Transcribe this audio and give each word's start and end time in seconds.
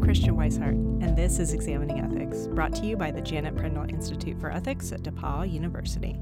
I'm 0.00 0.06
Christiane 0.06 0.34
Wisehart, 0.34 0.72
and 1.02 1.14
this 1.14 1.38
is 1.38 1.52
Examining 1.52 2.00
Ethics, 2.00 2.46
brought 2.46 2.72
to 2.76 2.86
you 2.86 2.96
by 2.96 3.10
the 3.10 3.20
Janet 3.20 3.54
Prindle 3.54 3.84
Institute 3.90 4.40
for 4.40 4.50
Ethics 4.50 4.92
at 4.92 5.02
DePauw 5.02 5.52
University. 5.52 6.18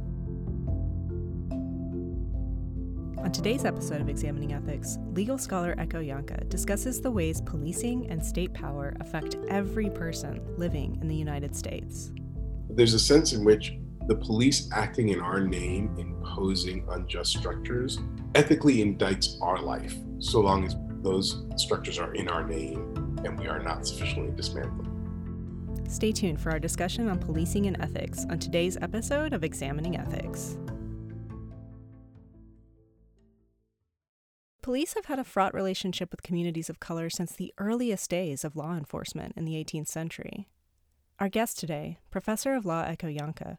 On 3.22 3.30
today's 3.30 3.64
episode 3.64 4.00
of 4.00 4.08
Examining 4.08 4.52
Ethics, 4.52 4.98
legal 5.12 5.38
scholar 5.38 5.76
Ekow 5.76 6.04
Yankah 6.04 6.48
discusses 6.48 7.00
the 7.00 7.10
ways 7.12 7.40
policing 7.40 8.10
and 8.10 8.20
state 8.20 8.52
power 8.52 8.96
affect 8.98 9.36
every 9.48 9.90
person 9.90 10.40
living 10.56 10.98
in 11.00 11.06
the 11.06 11.14
United 11.14 11.54
States. 11.54 12.10
There's 12.70 12.94
a 12.94 12.98
sense 12.98 13.32
in 13.32 13.44
which 13.44 13.74
the 14.08 14.16
police 14.16 14.68
acting 14.72 15.10
in 15.10 15.20
our 15.20 15.40
name, 15.40 15.94
imposing 15.98 16.84
unjust 16.90 17.38
structures, 17.38 18.00
ethically 18.34 18.78
indicts 18.78 19.40
our 19.40 19.62
life, 19.62 19.94
so 20.18 20.40
long 20.40 20.64
as 20.64 20.74
those 21.00 21.44
structures 21.56 22.00
are 22.00 22.12
in 22.14 22.28
our 22.28 22.44
name 22.44 22.87
and 23.24 23.38
we 23.38 23.48
are 23.48 23.58
not 23.58 23.86
sufficiently 23.86 24.34
dismantled. 24.34 24.88
Stay 25.88 26.12
tuned 26.12 26.40
for 26.40 26.50
our 26.50 26.58
discussion 26.58 27.08
on 27.08 27.18
policing 27.18 27.66
and 27.66 27.80
ethics 27.80 28.26
on 28.30 28.38
today's 28.38 28.76
episode 28.82 29.32
of 29.32 29.42
Examining 29.42 29.96
Ethics. 29.96 30.58
Police 34.60 34.92
have 34.94 35.06
had 35.06 35.18
a 35.18 35.24
fraught 35.24 35.54
relationship 35.54 36.10
with 36.10 36.22
communities 36.22 36.68
of 36.68 36.78
color 36.78 37.08
since 37.08 37.32
the 37.32 37.54
earliest 37.56 38.10
days 38.10 38.44
of 38.44 38.54
law 38.54 38.76
enforcement 38.76 39.32
in 39.34 39.46
the 39.46 39.54
18th 39.54 39.88
century. 39.88 40.46
Our 41.18 41.30
guest 41.30 41.58
today, 41.58 41.98
Professor 42.10 42.54
of 42.54 42.66
Law 42.66 42.84
Ekow 42.84 43.16
Yankah, 43.18 43.56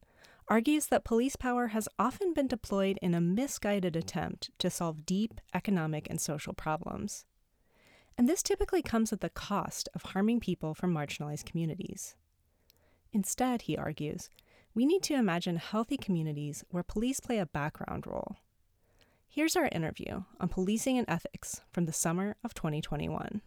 argues 0.47 0.85
that 0.87 1.03
police 1.03 1.35
power 1.35 1.67
has 1.67 1.89
often 1.97 2.33
been 2.33 2.47
deployed 2.47 2.99
in 3.01 3.15
a 3.15 3.21
misguided 3.21 3.95
attempt 3.95 4.51
to 4.59 4.69
solve 4.69 5.05
deep 5.07 5.41
economic 5.53 6.07
and 6.09 6.21
social 6.21 6.53
problems 6.53 7.25
and 8.19 8.27
this 8.27 8.43
typically 8.43 8.81
comes 8.81 9.13
at 9.13 9.21
the 9.21 9.29
cost 9.29 9.87
of 9.95 10.01
harming 10.11 10.41
people 10.41 10.73
from 10.73 10.93
marginalized 10.93 11.45
communities. 11.45 12.15
Instead, 13.13 13.61
he 13.61 13.77
argues, 13.77 14.29
we 14.75 14.85
need 14.85 15.01
to 15.03 15.13
imagine 15.13 15.55
healthy 15.55 15.95
communities 15.95 16.65
where 16.69 16.83
police 16.83 17.21
play 17.21 17.39
a 17.39 17.45
background 17.45 18.05
role. 18.05 18.35
Here's 19.29 19.55
our 19.55 19.69
interview 19.71 20.23
on 20.37 20.49
policing 20.49 20.97
and 20.97 21.09
ethics 21.09 21.61
from 21.71 21.85
the 21.85 21.93
summer 21.93 22.35
of 22.43 22.53
2021. 22.53 23.39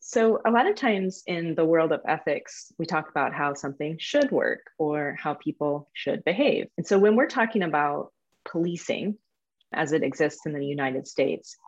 So, 0.00 0.40
a 0.46 0.50
lot 0.50 0.66
of 0.66 0.74
times 0.74 1.22
in 1.26 1.54
the 1.54 1.66
world 1.66 1.92
of 1.92 2.00
ethics, 2.08 2.72
we 2.78 2.86
talk 2.86 3.10
about 3.10 3.34
how 3.34 3.52
something 3.52 3.98
should 4.00 4.30
work 4.30 4.70
or 4.78 5.18
how 5.20 5.34
people 5.34 5.90
should 5.92 6.24
behave. 6.24 6.68
And 6.78 6.86
so, 6.86 6.98
when 6.98 7.14
we're 7.14 7.26
talking 7.26 7.62
about 7.62 8.10
policing 8.46 9.18
as 9.74 9.92
it 9.92 10.02
exists 10.02 10.46
in 10.46 10.54
the 10.54 10.64
United 10.64 11.06
States, 11.06 11.58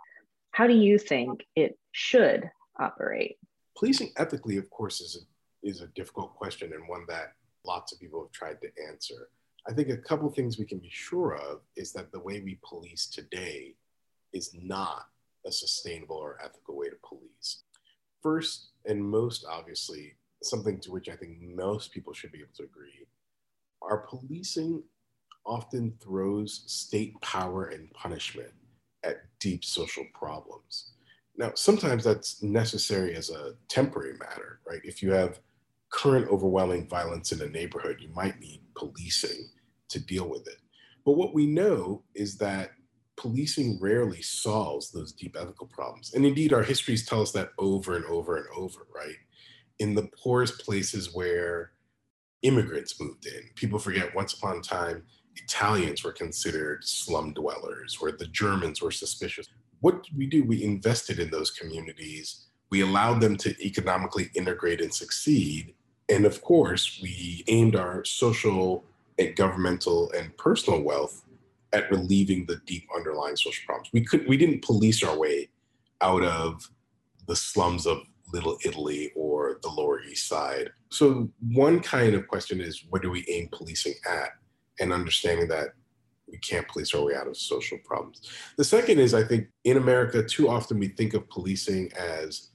how 0.57 0.67
do 0.67 0.73
you 0.73 0.97
think 0.97 1.45
it 1.55 1.79
should 1.93 2.49
operate? 2.81 3.37
Policing 3.77 4.11
ethically, 4.17 4.57
of 4.57 4.71
course, 4.71 5.03
is 5.03 5.15
a, 5.15 5.69
is 5.69 5.83
a 5.83 5.89
difficult 5.89 6.35
question 6.35 6.73
and 6.73 6.89
one 6.89 7.05
that 7.09 7.35
lots 7.67 7.93
of 7.93 8.01
people 8.01 8.23
have 8.23 8.33
tried 8.33 8.63
to 8.63 8.69
answer. 8.89 9.29
I 9.69 9.75
think 9.75 9.91
a 9.91 9.99
couple 9.99 10.31
things 10.31 10.59
we 10.59 10.65
can 10.65 10.79
be 10.79 10.89
sure 10.91 11.37
of 11.37 11.61
is 11.77 11.93
that 11.93 12.11
the 12.11 12.21
way 12.21 12.41
we 12.41 12.59
police 12.65 13.07
today 13.07 13.75
is 14.33 14.57
not 14.59 15.03
a 15.45 15.53
sustainable 15.53 16.17
or 16.17 16.39
ethical 16.43 16.75
way 16.75 16.89
to 16.89 16.97
police. 17.07 17.65
First, 18.23 18.71
and 18.87 19.05
most 19.05 19.45
obviously, 19.47 20.15
something 20.43 20.81
to 20.81 20.91
which 20.91 21.11
I 21.11 21.17
think 21.17 21.37
most 21.39 21.93
people 21.93 22.15
should 22.15 22.33
be 22.33 22.39
able 22.39 22.55
to 22.57 22.63
agree, 22.63 23.07
our 23.83 24.07
policing 24.09 24.85
often 25.45 25.93
throws 26.03 26.63
state 26.67 27.21
power 27.21 27.67
and 27.67 27.91
punishment 27.93 28.55
at 29.07 29.23
deep 29.39 29.65
social 29.65 30.05
problems. 30.15 30.93
Now, 31.37 31.53
sometimes 31.55 32.05
that's 32.05 32.43
necessary 32.43 33.15
as 33.15 33.31
a 33.31 33.55
temporary 33.69 34.17
matter, 34.19 34.61
right? 34.67 34.81
If 34.85 35.03
you 35.03 35.13
have 35.13 35.41
current 35.91 36.29
overwhelming 36.29 36.89
violence 36.89 37.33
in 37.33 37.43
a 37.43 37.49
neighborhood, 37.49 37.99
you 38.01 38.09
might 38.09 38.41
need 38.41 38.63
policing 38.75 39.51
to 39.89 40.01
deal 40.01 40.29
with 40.29 40.47
it. 40.47 40.57
But 41.05 41.13
what 41.13 41.35
we 41.35 41.47
know 41.47 42.03
is 42.15 42.37
that 42.39 42.71
policing 43.17 43.79
rarely 43.81 44.23
solves 44.23 44.91
those 44.91 45.13
deep 45.13 45.37
ethical 45.39 45.67
problems. 45.67 46.13
And 46.15 46.27
indeed, 46.27 46.53
our 46.53 46.63
histories 46.63 47.07
tell 47.07 47.23
us 47.23 47.33
that 47.33 47.51
over 47.59 47.97
and 47.97 48.05
over 48.07 48.37
and 48.37 48.47
over, 48.57 48.87
right? 48.95 49.17
In 49.79 49.95
the 49.95 50.09
poorest 50.23 50.65
places 50.65 51.15
where 51.15 51.73
immigrants 52.43 53.01
moved 53.01 53.27
in, 53.27 53.43
people 53.55 53.79
forget 53.79 54.15
once 54.15 54.35
upon 54.35 54.59
a 54.59 54.63
time 54.63 55.05
Italians 55.37 56.05
were 56.05 56.13
considered 56.13 56.85
slum 56.85 57.33
dwellers, 57.33 58.01
where 58.01 58.13
the 58.13 58.27
Germans 58.27 58.83
were 58.83 58.91
suspicious. 58.91 59.49
What 59.81 60.03
did 60.03 60.17
we 60.17 60.27
do? 60.27 60.45
We 60.45 60.65
invested 60.65 61.19
in 61.19 61.31
those 61.31 61.51
communities. 61.51 62.47
We 62.71 62.81
allowed 62.81 63.21
them 63.21 63.37
to 63.39 63.55
economically 63.65 64.31
integrate 64.35 64.81
and 64.81 64.93
succeed. 64.93 65.75
And 66.09 66.25
of 66.25 66.43
course, 66.43 66.99
we 67.03 67.45
aimed 67.49 67.77
our 67.77 68.05
social 68.05 68.85
and 69.19 69.35
governmental 69.37 70.11
and 70.13 70.37
personal 70.37 70.83
wealth 70.83 71.25
at 71.73 71.91
relieving 71.91 72.47
the 72.47 72.61
deep 72.67 72.89
underlying 72.95 73.37
social 73.37 73.65
problems. 73.67 73.91
We 73.93 74.05
could 74.05 74.27
we 74.29 74.37
didn't 74.37 74.63
police 74.63 75.03
our 75.03 75.17
way 75.17 75.49
out 76.01 76.23
of 76.23 76.71
the 77.27 77.37
slums 77.37 77.87
of 77.87 77.99
Little 78.33 78.59
Italy 78.65 79.13
or 79.15 79.59
the 79.63 79.69
Lower 79.69 80.03
East 80.03 80.29
Side. 80.29 80.71
So 80.91 81.29
one 81.53 81.81
kind 81.81 82.15
of 82.15 82.29
question 82.29 82.61
is 82.61 82.85
what 82.89 83.03
do 83.03 83.11
we 83.11 83.25
aim 83.29 83.49
policing 83.53 83.95
at? 84.09 84.31
And 84.81 84.93
understanding 84.93 85.49
that 85.49 85.69
we 86.29 86.39
can't 86.39 86.67
police 86.69 86.95
our 86.95 87.05
way 87.05 87.15
out 87.15 87.29
of 87.29 87.37
social 87.37 87.79
problems. 87.85 88.21
The 88.57 88.65
second 88.65 88.99
is 88.99 89.15
I 89.15 89.23
think 89.23 89.49
in 89.65 89.77
America, 89.77 90.23
too 90.23 90.49
often 90.49 90.79
we 90.79 90.89
think 90.89 91.15
of 91.15 91.29
policing 91.29 91.93
as 91.99 92.51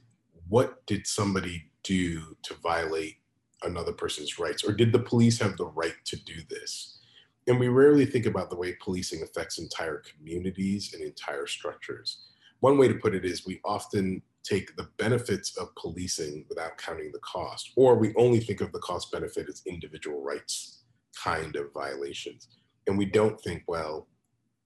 what 0.49 0.85
did 0.85 1.07
somebody 1.07 1.71
do 1.83 2.21
to 2.43 2.53
violate 2.55 3.17
another 3.63 3.93
person's 3.93 4.39
rights? 4.39 4.63
Or 4.63 4.73
did 4.73 4.91
the 4.91 4.99
police 4.99 5.39
have 5.39 5.57
the 5.57 5.67
right 5.67 5.95
to 6.05 6.15
do 6.23 6.35
this? 6.49 6.99
And 7.47 7.59
we 7.59 7.69
rarely 7.69 8.05
think 8.05 8.25
about 8.25 8.49
the 8.49 8.55
way 8.55 8.75
policing 8.81 9.23
affects 9.23 9.57
entire 9.57 10.01
communities 10.17 10.93
and 10.93 11.01
entire 11.01 11.47
structures. 11.47 12.27
One 12.59 12.77
way 12.77 12.87
to 12.87 12.95
put 12.95 13.15
it 13.15 13.25
is 13.25 13.45
we 13.45 13.59
often 13.65 14.21
take 14.43 14.75
the 14.75 14.89
benefits 14.97 15.57
of 15.57 15.73
policing 15.75 16.45
without 16.49 16.77
counting 16.77 17.11
the 17.11 17.19
cost, 17.19 17.71
or 17.75 17.95
we 17.95 18.13
only 18.15 18.39
think 18.39 18.61
of 18.61 18.71
the 18.71 18.79
cost 18.79 19.11
benefit 19.11 19.47
as 19.47 19.63
individual 19.65 20.21
rights 20.21 20.80
kind 21.21 21.55
of 21.55 21.73
violations. 21.73 22.47
And 22.87 22.97
we 22.97 23.05
don't 23.05 23.39
think, 23.41 23.63
well, 23.67 24.07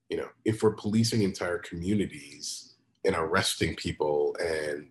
you 0.10 0.18
know, 0.18 0.28
if 0.46 0.62
we're 0.62 0.74
policing 0.74 1.24
entire 1.24 1.58
communities 1.60 2.76
and 3.04 3.16
arresting 3.16 3.76
people 3.76 4.36
and 4.40 4.90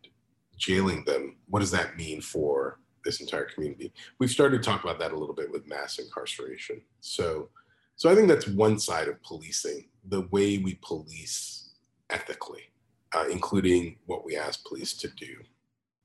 jailing 0.56 1.04
them, 1.04 1.36
what 1.48 1.60
does 1.60 1.70
that 1.70 1.96
mean 1.96 2.20
for 2.20 2.80
this 3.04 3.20
entire 3.20 3.44
community? 3.44 3.92
We've 4.18 4.30
started 4.30 4.62
to 4.62 4.68
talk 4.68 4.82
about 4.82 4.98
that 4.98 5.12
a 5.12 5.18
little 5.18 5.34
bit 5.34 5.50
with 5.50 5.66
mass 5.66 5.98
incarceration. 5.98 6.82
So, 7.00 7.50
so 7.96 8.10
I 8.10 8.14
think 8.14 8.28
that's 8.28 8.48
one 8.48 8.78
side 8.78 9.08
of 9.08 9.22
policing, 9.22 9.88
the 10.08 10.22
way 10.30 10.58
we 10.58 10.78
police 10.82 11.74
ethically, 12.10 12.62
uh, 13.14 13.26
including 13.30 13.96
what 14.06 14.24
we 14.24 14.36
ask 14.36 14.64
police 14.64 14.94
to 14.94 15.08
do 15.08 15.36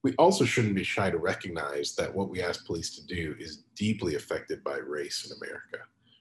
we 0.04 0.16
also 0.16 0.46
shouldn't 0.46 0.76
be 0.76 0.84
shy 0.84 1.10
to 1.10 1.18
recognize 1.18 1.96
that 1.96 2.14
what 2.14 2.30
we 2.30 2.42
ask 2.42 2.66
police 2.66 2.96
to 2.96 3.06
do 3.06 3.36
is 3.40 3.64
deeply 3.76 4.16
affected 4.16 4.64
by 4.64 4.78
race 4.78 5.26
in 5.26 5.38
America, 5.38 5.80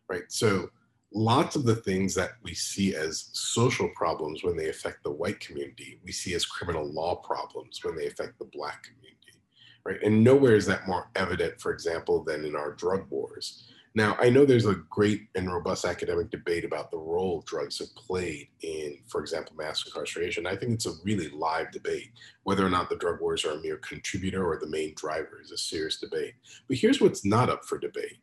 right? 0.08 0.24
So 0.28 0.70
lots 1.12 1.56
of 1.56 1.64
the 1.64 1.76
things 1.76 2.14
that 2.14 2.32
we 2.42 2.54
see 2.54 2.94
as 2.94 3.30
social 3.32 3.88
problems 3.94 4.42
when 4.42 4.56
they 4.56 4.68
affect 4.68 5.04
the 5.04 5.12
white 5.12 5.40
community, 5.40 6.00
we 6.04 6.12
see 6.12 6.34
as 6.34 6.44
criminal 6.44 6.92
law 6.92 7.16
problems 7.16 7.80
when 7.82 7.96
they 7.96 8.06
affect 8.06 8.38
the 8.38 8.46
black 8.46 8.82
community, 8.82 9.40
right? 9.84 10.02
And 10.02 10.24
nowhere 10.24 10.56
is 10.56 10.66
that 10.66 10.88
more 10.88 11.10
evident, 11.14 11.60
for 11.60 11.72
example, 11.72 12.24
than 12.24 12.44
in 12.44 12.56
our 12.56 12.72
drug 12.72 13.08
wars. 13.10 13.70
Now, 13.94 14.16
I 14.20 14.30
know 14.30 14.44
there's 14.44 14.66
a 14.66 14.82
great 14.90 15.28
and 15.34 15.52
robust 15.52 15.84
academic 15.84 16.30
debate 16.30 16.64
about 16.64 16.90
the 16.90 16.98
role 16.98 17.42
drugs 17.46 17.78
have 17.78 17.94
played 17.94 18.48
in, 18.62 18.98
for 19.08 19.20
example, 19.20 19.56
mass 19.56 19.84
incarceration. 19.86 20.46
I 20.46 20.56
think 20.56 20.72
it's 20.72 20.86
a 20.86 20.92
really 21.04 21.28
live 21.30 21.72
debate. 21.72 22.10
Whether 22.42 22.66
or 22.66 22.70
not 22.70 22.90
the 22.90 22.96
drug 22.96 23.20
wars 23.20 23.44
are 23.44 23.52
a 23.52 23.60
mere 23.60 23.78
contributor 23.78 24.44
or 24.46 24.58
the 24.58 24.68
main 24.68 24.94
driver 24.94 25.40
is 25.42 25.52
a 25.52 25.58
serious 25.58 25.98
debate. 25.98 26.34
But 26.68 26.76
here's 26.76 27.00
what's 27.00 27.24
not 27.24 27.48
up 27.48 27.64
for 27.64 27.78
debate. 27.78 28.18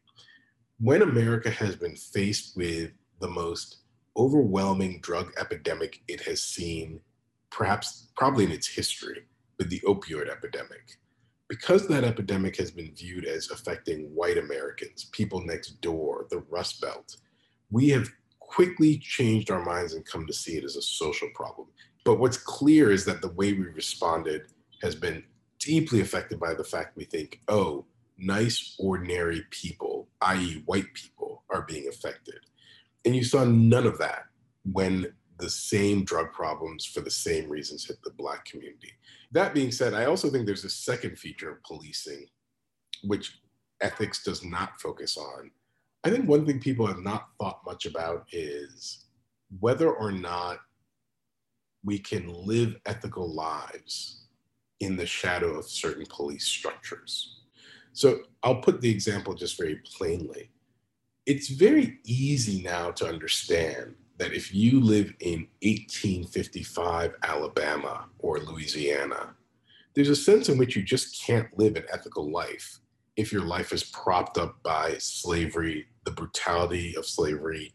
When 0.80 1.01
America 1.01 1.50
has 1.50 1.75
been 1.75 1.95
faced 1.95 2.56
with 2.56 2.92
the 3.19 3.30
most 3.30 3.78
overwhelming 4.18 5.00
drug 5.01 5.34
epidemic 5.38 6.01
it 6.07 6.22
has 6.22 6.42
seen, 6.42 7.00
perhaps 7.50 8.07
probably 8.16 8.45
in 8.45 8.51
its 8.51 8.68
history, 8.68 9.25
with 9.57 9.69
the 9.69 9.80
opioid 9.81 10.30
epidemic, 10.30 10.98
because 11.47 11.88
that 11.88 12.03
epidemic 12.03 12.57
has 12.57 12.71
been 12.71 12.94
viewed 12.95 13.25
as 13.25 13.51
affecting 13.51 14.13
white 14.15 14.38
Americans, 14.38 15.06
people 15.12 15.42
next 15.42 15.81
door, 15.81 16.25
the 16.30 16.44
Rust 16.50 16.81
Belt, 16.81 17.18
we 17.69 17.89
have 17.89 18.09
quickly 18.39 18.97
changed 18.97 19.51
our 19.51 19.63
minds 19.63 19.94
and 19.94 20.06
come 20.06 20.25
to 20.25 20.33
see 20.33 20.57
it 20.57 20.63
as 20.63 20.75
a 20.75 20.81
social 20.81 21.30
problem. 21.36 21.68
But 22.03 22.19
what's 22.19 22.38
clear 22.38 22.92
is 22.92 23.06
that 23.06 23.21
the 23.21 23.31
way 23.31 23.53
we 23.53 23.65
responded 23.65 24.44
has 24.81 24.95
been 24.95 25.24
deeply 25.59 26.01
affected 26.01 26.39
by 26.39 26.53
the 26.53 26.63
fact 26.63 26.95
we 26.95 27.06
think, 27.06 27.42
oh, 27.48 27.86
nice, 28.18 28.75
ordinary 28.80 29.44
people, 29.50 30.07
i.e., 30.21 30.63
white 30.65 30.94
people, 30.94 31.44
are 31.50 31.63
being 31.63 31.88
affected. 31.88 32.39
And 33.03 33.15
you 33.15 33.24
saw 33.24 33.44
none 33.44 33.86
of 33.86 33.98
that 34.00 34.25
when 34.71 35.13
the 35.38 35.50
same 35.50 36.04
drug 36.04 36.32
problems 36.32 36.86
for 36.86 37.02
the 37.02 37.12
same 37.12 37.50
reasons 37.50 37.86
hit 37.86 37.98
the 38.04 38.12
Black 38.12 38.46
community. 38.46 38.92
That 39.32 39.54
being 39.54 39.72
said, 39.72 39.94
I 39.94 40.06
also 40.06 40.30
think 40.30 40.46
there's 40.46 40.64
a 40.64 40.70
second 40.70 41.20
feature 41.20 41.52
of 41.52 41.64
policing, 41.64 42.28
which 43.04 43.40
ethics 43.82 44.24
does 44.24 44.44
not 44.44 44.80
focus 44.80 45.18
on. 45.18 45.52
I 46.04 46.10
think 46.10 46.30
one 46.30 46.46
thing 46.46 46.60
people 46.60 46.88
have 46.88 47.00
not 47.00 47.30
thought 47.40 47.62
much 47.66 47.86
about 47.86 48.28
is 48.32 49.06
whether 49.60 49.92
or 49.92 50.12
not 50.12 50.60
we 51.84 52.00
can 52.00 52.34
live 52.46 52.76
ethical 52.86 53.32
lives 53.32 54.28
in 54.80 54.96
the 54.96 55.06
shadow 55.06 55.58
of 55.58 55.66
certain 55.66 56.06
police 56.10 56.46
structures. 56.46 57.42
So 57.94 58.20
I'll 58.44 58.62
put 58.62 58.82
the 58.82 58.90
example 58.90 59.34
just 59.34 59.58
very 59.58 59.82
plainly. 59.86 60.52
It's 61.26 61.48
very 61.48 62.00
easy 62.04 62.62
now 62.62 62.92
to 62.92 63.08
understand 63.08 63.96
that 64.17 64.33
if 64.33 64.53
you 64.53 64.79
live 64.79 65.13
in 65.19 65.47
1855 65.62 67.15
Alabama 67.23 68.06
or 68.19 68.39
Louisiana, 68.39 69.35
there's 69.94 70.09
a 70.09 70.15
sense 70.15 70.50
in 70.50 70.57
which 70.57 70.75
you 70.75 70.83
just 70.83 71.21
can't 71.21 71.47
live 71.57 71.75
an 71.75 71.85
ethical 71.91 72.31
life 72.31 72.79
if 73.15 73.31
your 73.31 73.44
life 73.44 73.71
is 73.71 73.83
propped 73.83 74.38
up 74.38 74.62
by 74.63 74.95
slavery, 74.97 75.88
the 76.03 76.12
brutality 76.12 76.95
of 76.97 77.06
slavery, 77.06 77.73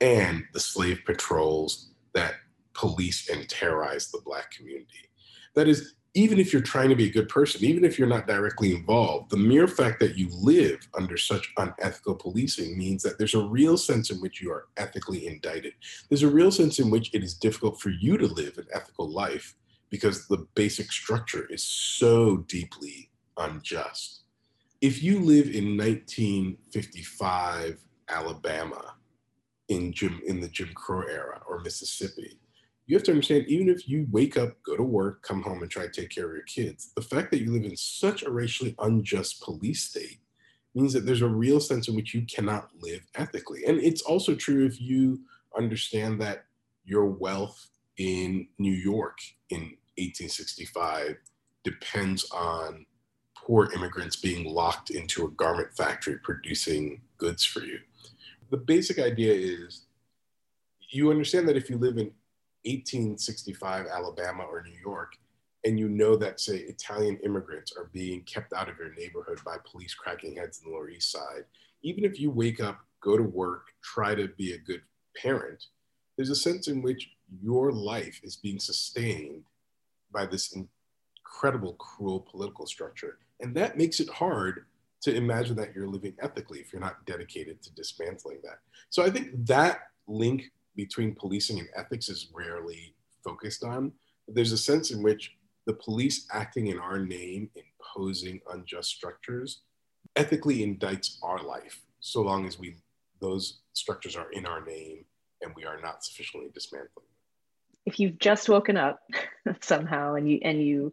and 0.00 0.44
the 0.52 0.60
slave 0.60 1.00
patrols 1.06 1.90
that 2.14 2.34
police 2.74 3.28
and 3.28 3.48
terrorize 3.48 4.10
the 4.10 4.20
Black 4.24 4.50
community. 4.50 5.08
That 5.54 5.68
is, 5.68 5.94
even 6.14 6.38
if 6.38 6.52
you're 6.52 6.60
trying 6.60 6.90
to 6.90 6.94
be 6.94 7.06
a 7.06 7.12
good 7.12 7.28
person, 7.28 7.64
even 7.64 7.84
if 7.84 7.98
you're 7.98 8.08
not 8.08 8.26
directly 8.26 8.74
involved, 8.74 9.30
the 9.30 9.36
mere 9.36 9.66
fact 9.66 9.98
that 10.00 10.16
you 10.16 10.28
live 10.30 10.86
under 10.94 11.16
such 11.16 11.52
unethical 11.56 12.14
policing 12.14 12.76
means 12.76 13.02
that 13.02 13.18
there's 13.18 13.34
a 13.34 13.46
real 13.46 13.78
sense 13.78 14.10
in 14.10 14.18
which 14.18 14.42
you 14.42 14.52
are 14.52 14.66
ethically 14.76 15.26
indicted. 15.26 15.72
There's 16.08 16.22
a 16.22 16.30
real 16.30 16.50
sense 16.50 16.78
in 16.78 16.90
which 16.90 17.14
it 17.14 17.24
is 17.24 17.34
difficult 17.34 17.80
for 17.80 17.88
you 17.88 18.18
to 18.18 18.26
live 18.26 18.58
an 18.58 18.66
ethical 18.74 19.08
life 19.08 19.54
because 19.88 20.26
the 20.26 20.46
basic 20.54 20.92
structure 20.92 21.46
is 21.50 21.62
so 21.62 22.38
deeply 22.48 23.10
unjust. 23.38 24.22
If 24.82 25.02
you 25.02 25.20
live 25.20 25.46
in 25.46 25.78
1955 25.78 27.78
Alabama 28.08 28.94
in 29.68 29.92
Jim 29.92 30.20
in 30.26 30.40
the 30.40 30.48
Jim 30.48 30.70
Crow 30.74 31.02
era 31.02 31.40
or 31.48 31.60
Mississippi, 31.60 32.40
you 32.92 32.98
have 32.98 33.04
to 33.04 33.10
understand 33.10 33.46
even 33.48 33.70
if 33.70 33.88
you 33.88 34.06
wake 34.10 34.36
up 34.36 34.62
go 34.62 34.76
to 34.76 34.82
work 34.82 35.22
come 35.22 35.42
home 35.42 35.62
and 35.62 35.70
try 35.70 35.86
to 35.86 36.00
take 36.00 36.10
care 36.10 36.26
of 36.26 36.32
your 36.32 36.42
kids 36.42 36.92
the 36.94 37.02
fact 37.02 37.30
that 37.30 37.40
you 37.40 37.50
live 37.50 37.64
in 37.64 37.76
such 37.76 38.22
a 38.22 38.30
racially 38.30 38.74
unjust 38.78 39.40
police 39.40 39.84
state 39.84 40.18
means 40.74 40.92
that 40.92 41.04
there's 41.06 41.22
a 41.22 41.28
real 41.28 41.60
sense 41.60 41.88
in 41.88 41.94
which 41.94 42.14
you 42.14 42.22
cannot 42.22 42.70
live 42.80 43.02
ethically. 43.14 43.64
And 43.66 43.78
it's 43.78 44.02
also 44.02 44.34
true 44.34 44.64
if 44.64 44.80
you 44.80 45.20
understand 45.56 46.20
that 46.22 46.46
your 46.84 47.06
wealth 47.06 47.68
in 47.98 48.48
new 48.58 48.72
york 48.72 49.18
in 49.50 49.60
1865 49.98 51.16
depends 51.62 52.28
on 52.32 52.86
poor 53.36 53.70
immigrants 53.72 54.16
being 54.16 54.52
locked 54.52 54.90
into 54.90 55.26
a 55.26 55.30
garment 55.32 55.76
factory 55.76 56.18
producing 56.22 57.02
goods 57.18 57.44
for 57.44 57.60
you. 57.60 57.78
The 58.50 58.56
basic 58.56 58.98
idea 58.98 59.34
is 59.34 59.82
you 60.88 61.10
understand 61.10 61.48
that 61.48 61.56
if 61.56 61.68
you 61.68 61.76
live 61.76 61.98
in 61.98 62.12
1865 62.64 63.86
Alabama 63.86 64.44
or 64.44 64.62
New 64.62 64.78
York, 64.84 65.16
and 65.64 65.78
you 65.78 65.88
know 65.88 66.16
that, 66.16 66.40
say, 66.40 66.56
Italian 66.56 67.18
immigrants 67.24 67.72
are 67.76 67.90
being 67.92 68.22
kept 68.22 68.52
out 68.52 68.68
of 68.68 68.78
your 68.78 68.94
neighborhood 68.94 69.40
by 69.44 69.56
police 69.70 69.94
cracking 69.94 70.36
heads 70.36 70.60
in 70.60 70.70
the 70.70 70.76
Lower 70.76 70.88
East 70.88 71.12
Side, 71.12 71.44
even 71.82 72.04
if 72.04 72.18
you 72.18 72.30
wake 72.30 72.60
up, 72.60 72.80
go 73.00 73.16
to 73.16 73.22
work, 73.22 73.66
try 73.82 74.14
to 74.14 74.28
be 74.36 74.52
a 74.52 74.58
good 74.58 74.82
parent, 75.16 75.66
there's 76.16 76.30
a 76.30 76.36
sense 76.36 76.68
in 76.68 76.82
which 76.82 77.10
your 77.42 77.72
life 77.72 78.20
is 78.22 78.36
being 78.36 78.58
sustained 78.58 79.44
by 80.12 80.26
this 80.26 80.54
incredible, 80.54 81.74
cruel 81.74 82.20
political 82.20 82.66
structure. 82.66 83.18
And 83.40 83.54
that 83.56 83.78
makes 83.78 84.00
it 84.00 84.08
hard 84.08 84.66
to 85.02 85.14
imagine 85.14 85.56
that 85.56 85.74
you're 85.74 85.88
living 85.88 86.14
ethically 86.20 86.60
if 86.60 86.72
you're 86.72 86.80
not 86.80 87.04
dedicated 87.06 87.62
to 87.62 87.74
dismantling 87.74 88.38
that. 88.44 88.58
So 88.90 89.02
I 89.02 89.10
think 89.10 89.30
that 89.46 89.80
link 90.06 90.52
between 90.76 91.14
policing 91.14 91.58
and 91.58 91.68
ethics 91.76 92.08
is 92.08 92.30
rarely 92.34 92.94
focused 93.24 93.64
on. 93.64 93.92
There's 94.28 94.52
a 94.52 94.58
sense 94.58 94.90
in 94.90 95.02
which 95.02 95.32
the 95.66 95.74
police 95.74 96.26
acting 96.32 96.68
in 96.68 96.78
our 96.78 96.98
name, 96.98 97.50
imposing 97.54 98.40
unjust 98.52 98.90
structures, 98.90 99.62
ethically 100.16 100.58
indicts 100.58 101.18
our 101.22 101.42
life, 101.42 101.80
so 102.00 102.22
long 102.22 102.46
as 102.46 102.58
we 102.58 102.76
those 103.20 103.60
structures 103.72 104.16
are 104.16 104.30
in 104.32 104.44
our 104.46 104.64
name 104.64 105.04
and 105.42 105.52
we 105.54 105.64
are 105.64 105.80
not 105.80 106.04
sufficiently 106.04 106.50
dismantling. 106.52 107.06
If 107.86 108.00
you've 108.00 108.18
just 108.18 108.48
woken 108.48 108.76
up 108.76 109.00
somehow 109.60 110.14
and 110.14 110.28
you 110.28 110.40
and 110.42 110.64
you 110.64 110.92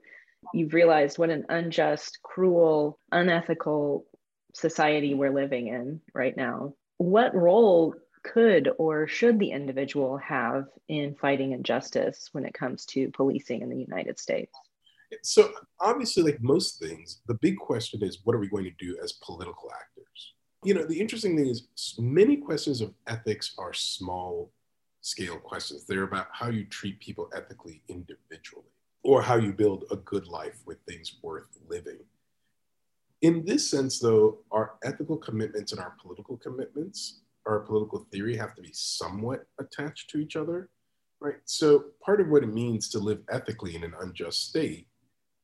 you've 0.54 0.74
realized 0.74 1.18
what 1.18 1.30
an 1.30 1.46
unjust, 1.50 2.20
cruel, 2.24 3.00
unethical 3.12 4.06
society 4.54 5.14
we're 5.14 5.34
living 5.34 5.68
in 5.68 6.02
right 6.14 6.36
now, 6.36 6.74
what 6.98 7.36
role 7.36 7.96
could 8.34 8.70
or 8.78 9.08
should 9.08 9.40
the 9.40 9.52
individual 9.52 10.18
have 10.18 10.68
in 10.88 11.16
fighting 11.16 11.52
injustice 11.54 12.30
when 12.32 12.46
it 12.46 12.54
comes 12.54 12.86
to 12.86 13.10
policing 13.12 13.62
in 13.62 13.70
the 13.70 13.78
United 13.78 14.20
States? 14.20 14.52
So, 15.24 15.52
obviously, 15.80 16.24
like 16.24 16.42
most 16.42 16.80
things, 16.80 17.22
the 17.28 17.34
big 17.36 17.58
question 17.58 18.04
is 18.04 18.20
what 18.24 18.36
are 18.36 18.40
we 18.40 18.48
going 18.48 18.66
to 18.66 18.86
do 18.86 18.98
as 19.04 19.14
political 19.14 19.72
actors? 19.72 20.34
You 20.64 20.76
know, 20.76 20.86
the 20.86 21.00
interesting 21.00 21.36
thing 21.36 21.48
is 21.48 21.68
many 21.98 22.38
questions 22.38 22.82
of 22.82 22.94
ethics 23.08 23.56
are 23.58 23.74
small 23.74 24.52
scale 25.02 25.38
questions. 25.38 25.86
They're 25.86 26.04
about 26.04 26.28
how 26.32 26.50
you 26.50 26.66
treat 26.66 27.00
people 27.00 27.30
ethically 27.36 27.82
individually 27.88 28.66
or 29.04 29.22
how 29.22 29.38
you 29.38 29.54
build 29.54 29.86
a 29.90 29.96
good 29.96 30.28
life 30.28 30.62
with 30.66 30.78
things 30.88 31.18
worth 31.24 31.48
living. 31.68 32.00
In 33.22 33.44
this 33.46 33.70
sense, 33.70 34.00
though, 34.00 34.40
our 34.52 34.74
ethical 34.84 35.18
commitments 35.18 35.72
and 35.72 35.82
our 35.82 35.96
political 36.02 36.38
commitments 36.38 37.22
our 37.46 37.62
political 37.62 38.06
theory 38.12 38.36
have 38.36 38.56
to 38.56 38.62
be 38.62 38.72
somewhat 38.74 39.46
attached 39.60 40.10
to 40.10 40.20
each 40.20 40.36
other, 40.36 40.70
right? 41.20 41.38
So 41.46 41.86
part 42.04 42.22
of 42.22 42.30
what 42.30 42.44
it 42.44 42.54
means 42.54 42.90
to 42.90 43.00
live 43.00 43.22
ethically 43.30 43.76
in 43.76 43.84
an 43.84 43.94
unjust 44.02 44.50
state 44.50 44.88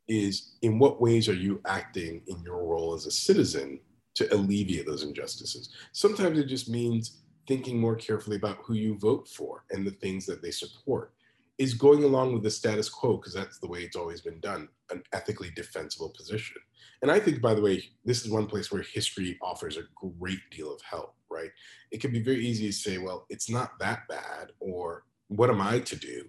is 0.08 0.56
in 0.62 0.78
what 0.78 1.02
ways 1.02 1.28
are 1.28 1.34
you 1.34 1.62
acting 1.66 2.22
in 2.28 2.42
your 2.44 2.64
role 2.64 2.94
as 2.94 3.06
a 3.06 3.12
citizen 3.12 3.80
to 4.16 4.34
alleviate 4.34 4.86
those 4.86 5.04
injustices? 5.04 5.74
Sometimes 5.94 6.38
it 6.38 6.46
just 6.46 6.70
means 6.70 7.22
thinking 7.48 7.80
more 7.80 7.96
carefully 7.96 8.38
about 8.38 8.60
who 8.64 8.74
you 8.74 8.98
vote 8.98 9.28
for 9.28 9.66
and 9.72 9.86
the 9.86 9.92
things 9.92 10.26
that 10.26 10.42
they 10.42 10.52
support. 10.52 11.12
Is 11.58 11.74
going 11.74 12.04
along 12.04 12.34
with 12.34 12.44
the 12.44 12.52
status 12.52 12.90
quo, 12.90 13.16
because 13.16 13.34
that's 13.34 13.60
the 13.60 13.68
way 13.68 13.80
it's 13.80 13.96
always 13.96 14.20
been 14.20 14.42
done, 14.42 14.68
an 14.90 15.02
ethically 15.14 15.52
defensible 15.56 16.10
position. 16.10 16.58
And 17.02 17.10
I 17.10 17.18
think, 17.18 17.42
by 17.42 17.54
the 17.54 17.62
way, 17.62 17.82
this 18.04 18.26
is 18.26 18.30
one 18.30 18.46
place 18.46 18.74
where 18.74 18.82
history 18.82 19.38
offers 19.42 19.78
a 19.78 19.84
great 19.96 20.42
deal 20.52 20.74
of 20.74 20.82
help 20.82 21.16
right? 21.36 21.52
It 21.92 22.02
can 22.02 22.12
be 22.12 22.22
very 22.22 22.46
easy 22.46 22.68
to 22.68 22.74
say, 22.74 22.98
well, 22.98 23.26
it's 23.30 23.50
not 23.50 23.78
that 23.80 24.08
bad, 24.08 24.52
or 24.60 25.04
what 25.28 25.50
am 25.50 25.62
I 25.62 25.80
to 25.80 25.96
do? 25.96 26.26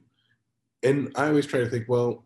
And 0.83 1.13
I 1.17 1.29
always 1.29 1.47
try 1.47 1.61
to 1.61 1.71
think, 1.71 1.87
well, 1.89 2.25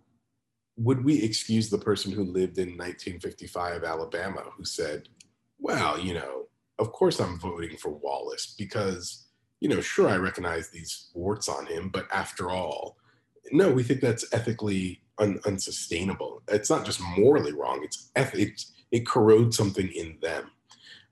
would 0.76 1.04
we 1.04 1.22
excuse 1.22 1.68
the 1.68 1.78
person 1.78 2.10
who 2.10 2.24
lived 2.24 2.58
in 2.58 2.68
1955 2.70 3.84
Alabama 3.84 4.44
who 4.56 4.64
said, 4.64 5.08
well, 5.58 5.98
you 5.98 6.14
know, 6.14 6.46
of 6.78 6.92
course 6.92 7.20
I'm 7.20 7.38
voting 7.38 7.76
for 7.76 7.90
Wallace 7.90 8.54
because, 8.58 9.26
you 9.60 9.68
know, 9.68 9.80
sure, 9.80 10.08
I 10.08 10.16
recognize 10.16 10.70
these 10.70 11.10
warts 11.14 11.48
on 11.48 11.66
him, 11.66 11.90
but 11.90 12.06
after 12.12 12.50
all, 12.50 12.96
no, 13.52 13.70
we 13.70 13.82
think 13.82 14.00
that's 14.00 14.32
ethically 14.32 15.02
un- 15.18 15.40
unsustainable. 15.44 16.42
It's 16.48 16.70
not 16.70 16.86
just 16.86 17.00
morally 17.18 17.52
wrong, 17.52 17.82
it's, 17.84 18.10
eth- 18.16 18.38
it's 18.38 18.72
it 18.90 19.06
corrodes 19.06 19.56
something 19.56 19.88
in 19.88 20.18
them. 20.20 20.50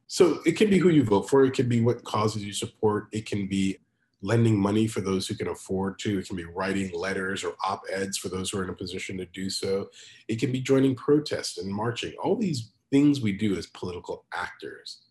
So 0.08 0.40
it 0.46 0.52
can 0.52 0.70
be 0.70 0.78
who 0.78 0.88
you 0.88 1.04
vote 1.04 1.28
for. 1.28 1.44
It 1.44 1.52
can 1.52 1.68
be 1.68 1.82
what 1.82 2.02
causes 2.02 2.42
you 2.42 2.54
support. 2.54 3.08
It 3.12 3.26
can 3.26 3.46
be 3.46 3.78
lending 4.22 4.58
money 4.58 4.86
for 4.86 5.00
those 5.00 5.28
who 5.28 5.34
can 5.34 5.48
afford 5.48 5.98
to. 6.00 6.18
It 6.18 6.26
can 6.26 6.36
be 6.36 6.44
writing 6.44 6.90
letters 6.92 7.44
or 7.44 7.54
op 7.64 7.82
eds 7.92 8.16
for 8.16 8.28
those 8.28 8.50
who 8.50 8.58
are 8.58 8.64
in 8.64 8.70
a 8.70 8.74
position 8.74 9.18
to 9.18 9.26
do 9.26 9.50
so. 9.50 9.90
It 10.26 10.40
can 10.40 10.50
be 10.50 10.60
joining 10.60 10.96
protests 10.96 11.58
and 11.58 11.72
marching. 11.72 12.14
All 12.22 12.36
these 12.36 12.72
things 12.90 13.20
we 13.20 13.32
do 13.32 13.56
as 13.56 13.66
political 13.66 14.24
actors, 14.32 15.02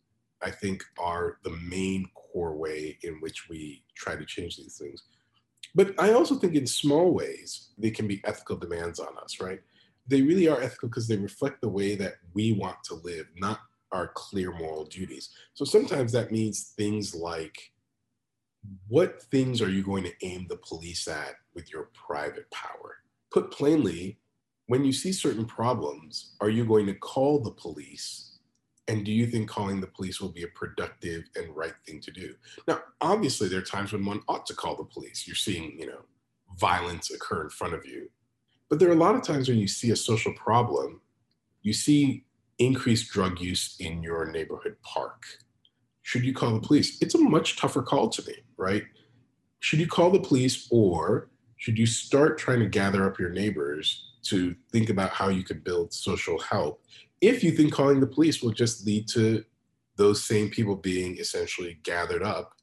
I 0.42 0.50
think, 0.50 0.84
are 1.00 1.38
the 1.44 1.52
main 1.52 2.10
core 2.16 2.58
way 2.58 2.98
in 3.04 3.22
which 3.22 3.48
we 3.50 3.84
try 3.96 4.16
to 4.16 4.26
change 4.26 4.58
these 4.58 4.78
things. 4.78 5.04
But 5.76 5.94
I 6.00 6.14
also 6.14 6.36
think 6.36 6.56
in 6.56 6.66
small 6.66 7.14
ways, 7.14 7.70
they 7.78 7.92
can 7.92 8.08
be 8.08 8.22
ethical 8.26 8.58
demands 8.58 9.00
on 9.00 9.16
us, 9.22 9.40
right? 9.40 9.60
They 10.08 10.24
really 10.24 10.48
are 10.48 10.60
ethical 10.60 10.90
because 10.90 11.08
they 11.08 11.18
reflect 11.18 11.62
the 11.62 11.70
way 11.70 11.96
that 11.96 12.16
we 12.34 12.54
want 12.54 12.84
to 12.86 12.96
live, 12.96 13.28
not 13.38 13.60
our 13.92 14.10
clear 14.10 14.52
moral 14.52 14.86
duties. 14.86 15.30
So 15.54 15.66
sometimes 15.66 16.12
that 16.12 16.32
means 16.32 16.74
things 16.78 17.16
like 17.16 17.72
what 18.88 19.22
things 19.24 19.62
are 19.62 19.70
you 19.70 19.84
going 19.84 20.04
to 20.04 20.14
aim 20.24 20.48
the 20.50 20.58
police 20.58 21.08
at 21.08 21.36
with 21.54 21.72
your 21.72 21.90
private 21.94 22.50
power? 22.52 22.98
Put 23.32 23.52
plainly, 23.52 24.20
when 24.66 24.84
you 24.84 24.92
see 24.92 25.14
certain 25.14 25.46
problems, 25.46 26.36
are 26.42 26.50
you 26.50 26.66
going 26.66 26.86
to 26.88 26.94
call 26.94 27.40
the 27.40 27.52
police 27.52 28.40
And 28.88 29.06
do 29.06 29.12
you 29.12 29.28
think 29.28 29.50
calling 29.50 29.82
the 29.82 29.88
police 29.88 30.22
will 30.22 30.32
be 30.32 30.44
a 30.44 30.48
productive 30.48 31.26
and 31.36 31.56
right 31.56 31.74
thing 31.86 32.00
to 32.02 32.12
do? 32.12 32.34
Now, 32.68 32.80
obviously, 33.02 33.50
there 33.50 33.60
are 33.60 33.64
times 33.64 33.92
when 33.92 34.06
one 34.06 34.22
ought 34.28 34.46
to 34.46 34.56
call 34.56 34.76
the 34.76 34.86
police. 34.86 35.28
You're 35.28 35.36
seeing, 35.36 35.78
you 35.78 35.88
know, 35.88 36.02
violence 36.58 37.12
occur 37.12 37.44
in 37.44 37.50
front 37.50 37.74
of 37.74 37.86
you. 37.86 38.10
But 38.70 38.80
there 38.80 38.90
are 38.90 38.94
a 38.94 38.96
lot 38.96 39.16
of 39.16 39.24
times 39.24 39.50
when 39.50 39.58
you 39.58 39.68
see 39.68 39.92
a 39.92 39.96
social 39.96 40.34
problem, 40.34 41.02
you 41.64 41.74
see 41.74 42.24
increased 42.60 43.12
drug 43.12 43.40
use 43.40 43.76
in 43.80 44.02
your 44.02 44.32
neighborhood 44.32 44.76
park. 44.82 45.24
Should 46.02 46.24
you 46.24 46.34
call 46.34 46.54
the 46.54 46.66
police? 46.66 47.02
It's 47.02 47.16
a 47.16 47.20
much 47.20 47.58
tougher 47.58 47.82
call 47.82 48.10
to 48.10 48.26
me, 48.28 48.36
right? 48.58 48.84
Should 49.60 49.80
you 49.80 49.88
call 49.88 50.12
the 50.12 50.20
police 50.20 50.68
or 50.72 51.30
should 51.58 51.78
you 51.78 51.86
start 51.86 52.38
trying 52.38 52.60
to 52.60 52.68
gather 52.68 53.06
up 53.06 53.20
your 53.20 53.30
neighbors 53.30 54.08
to 54.24 54.56
think 54.72 54.90
about 54.90 55.10
how 55.10 55.30
you 55.30 55.44
could 55.44 55.64
build 55.64 55.94
social 55.94 56.40
help 56.40 56.82
if 57.22 57.44
you 57.44 57.52
think 57.52 57.74
calling 57.74 58.00
the 58.00 58.08
police 58.08 58.42
will 58.42 58.52
just 58.52 58.86
lead 58.86 59.08
to 59.08 59.44
those 59.96 60.24
same 60.24 60.50
people 60.50 60.76
being 60.76 61.18
essentially 61.18 61.80
gathered 61.84 62.22
up 62.22 62.54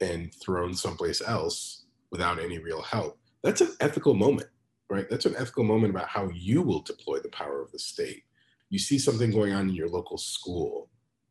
and 0.00 0.34
thrown 0.34 0.74
someplace 0.74 1.22
else 1.26 1.84
without 2.10 2.38
any 2.38 2.58
real 2.58 2.82
help 2.82 3.18
that's 3.42 3.60
an 3.60 3.70
ethical 3.80 4.14
moment 4.14 4.48
right 4.90 5.08
that's 5.08 5.26
an 5.26 5.34
ethical 5.38 5.64
moment 5.64 5.90
about 5.90 6.08
how 6.08 6.28
you 6.34 6.60
will 6.60 6.80
deploy 6.80 7.18
the 7.18 7.28
power 7.30 7.62
of 7.62 7.72
the 7.72 7.78
state 7.78 8.24
you 8.70 8.78
see 8.78 8.98
something 8.98 9.30
going 9.30 9.52
on 9.52 9.68
in 9.68 9.74
your 9.74 9.88
local 9.88 10.18
school 10.18 10.88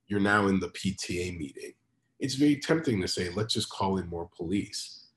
you're 0.07 0.19
now 0.19 0.47
in 0.47 0.59
the 0.59 0.69
pta 0.69 1.37
meeting 1.37 1.73
it's 2.19 2.35
very 2.35 2.55
tempting 2.57 3.01
to 3.01 3.07
say 3.07 3.29
let's 3.29 3.53
just 3.53 3.69
call 3.69 3.97
in 3.97 4.07
more 4.07 4.29
police 4.35 5.07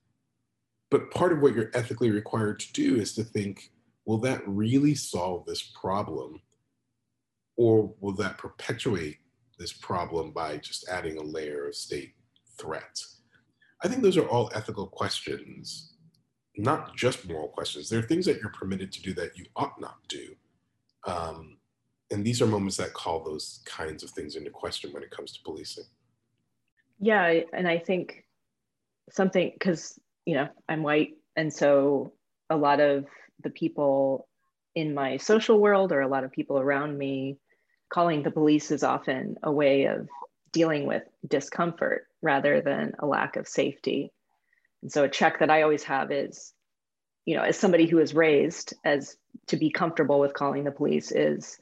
but 0.91 1.11
part 1.11 1.33
of 1.33 1.41
what 1.41 1.55
you're 1.55 1.71
ethically 1.75 2.11
required 2.11 2.59
to 2.61 2.73
do 2.73 2.97
is 2.97 3.15
to 3.15 3.25
think 3.25 3.71
will 4.07 4.19
that 4.19 4.41
really 4.47 4.95
solve 4.95 5.45
this 5.45 5.63
problem 5.63 6.41
or 7.59 7.93
will 8.01 8.15
that 8.15 8.39
perpetuate 8.39 9.19
this 9.59 9.73
problem 9.73 10.31
by 10.31 10.57
just 10.57 10.89
adding 10.89 11.19
a 11.19 11.23
layer 11.23 11.67
of 11.67 11.75
state 11.75 12.15
threat? 12.59 13.03
I 13.85 13.89
think 13.89 14.03
those 14.03 14.17
are 14.17 14.27
all 14.29 14.51
ethical 14.55 14.87
questions, 14.87 15.95
not 16.57 16.97
just 16.97 17.29
moral 17.29 17.49
questions. 17.49 17.89
There 17.89 17.99
are 17.99 18.07
things 18.07 18.25
that 18.27 18.41
you're 18.41 18.51
permitted 18.53 18.91
to 18.93 19.03
do 19.03 19.13
that 19.15 19.37
you 19.37 19.45
ought 19.57 19.79
not 19.81 19.97
do. 20.09 20.35
Um, 21.05 21.58
and 22.11 22.25
these 22.25 22.41
are 22.41 22.47
moments 22.47 22.77
that 22.79 22.93
call 22.93 23.23
those 23.23 23.61
kinds 23.65 24.03
of 24.03 24.11
things 24.11 24.37
into 24.37 24.51
question 24.51 24.93
when 24.93 25.03
it 25.03 25.11
comes 25.11 25.33
to 25.33 25.43
policing. 25.43 25.85
Yeah, 26.99 27.41
and 27.53 27.69
I 27.69 27.79
think 27.79 28.25
something 29.11 29.51
because 29.53 29.99
you 30.25 30.35
know 30.35 30.49
I'm 30.69 30.83
white, 30.83 31.17
and 31.37 31.53
so 31.53 32.13
a 32.51 32.57
lot 32.57 32.81
of 32.81 33.07
the 33.43 33.51
people 33.51 34.27
in 34.75 34.95
my 34.95 35.17
social 35.17 35.61
world 35.61 35.93
or 35.93 36.01
a 36.01 36.09
lot 36.09 36.25
of 36.25 36.33
people 36.33 36.59
around 36.59 36.97
me 36.97 37.39
calling 37.93 38.23
the 38.23 38.31
police 38.31 38.71
is 38.71 38.83
often 38.83 39.37
a 39.43 39.51
way 39.51 39.85
of 39.85 40.09
dealing 40.53 40.87
with 40.87 41.03
discomfort 41.27 42.07
rather 42.23 42.61
than 42.61 42.93
a 42.99 43.07
lack 43.07 43.37
of 43.37 43.49
safety. 43.49 44.13
And 44.83 44.93
so 44.93 45.05
a 45.05 45.09
check 45.09 45.41
that 45.41 45.51
I 45.51 45.63
always 45.63 45.85
have 45.85 46.11
is, 46.11 46.53
you 47.25 47.37
know, 47.37 47.43
as 47.43 47.59
somebody 47.59 47.87
who 47.87 47.99
is 47.99 48.15
raised 48.15 48.75
as 48.85 49.17
to 49.49 49.57
be 49.57 49.71
comfortable 49.71 50.21
with 50.21 50.35
calling 50.35 50.65
the 50.65 50.71
police 50.71 51.11
is, 51.13 51.59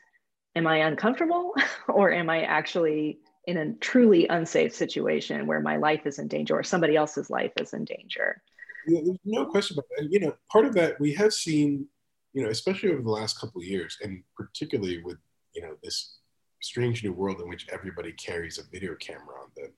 am 0.57 0.67
I 0.67 0.79
uncomfortable 0.79 1.55
or 1.89 2.13
am 2.13 2.29
I 2.29 2.43
actually 2.43 3.21
in 3.47 3.59
a 3.59 3.75
truly 3.75 4.27
unsafe 4.27 4.75
situation 4.75 5.47
where 5.47 5.61
my 5.61 5.77
life 5.77 6.05
is 6.05 6.19
in 6.19 6.27
danger 6.27 6.59
or 6.59 6.65
somebody 6.65 6.97
else's 6.97 7.31
life 7.31 7.53
is 7.61 7.73
in 7.73 7.85
danger? 7.85 8.43
Yeah, 8.89 9.01
there's 9.05 9.19
no 9.25 9.47
question 9.47 9.77
about 9.79 9.87
that. 9.97 10.11
You 10.11 10.21
know, 10.21 10.35
part 10.51 10.65
of 10.65 10.75
that 10.75 10.99
we 10.99 11.13
have 11.15 11.33
seen, 11.33 11.87
you 12.33 12.43
know, 12.43 12.51
especially 12.51 12.91
over 12.91 13.03
the 13.03 13.11
last 13.11 13.39
couple 13.39 13.61
of 13.61 13.67
years, 13.67 13.99
and 14.03 14.23
particularly 14.37 15.03
with 15.03 15.19
you 15.55 15.63
know 15.63 15.77
this 15.83 16.19
strange 16.63 17.03
new 17.05 17.13
world 17.13 17.41
in 17.41 17.49
which 17.49 17.67
everybody 17.73 18.13
carries 18.13 18.59
a 18.59 18.63
video 18.71 18.95
camera 18.97 19.41
on 19.41 19.51
them, 19.57 19.73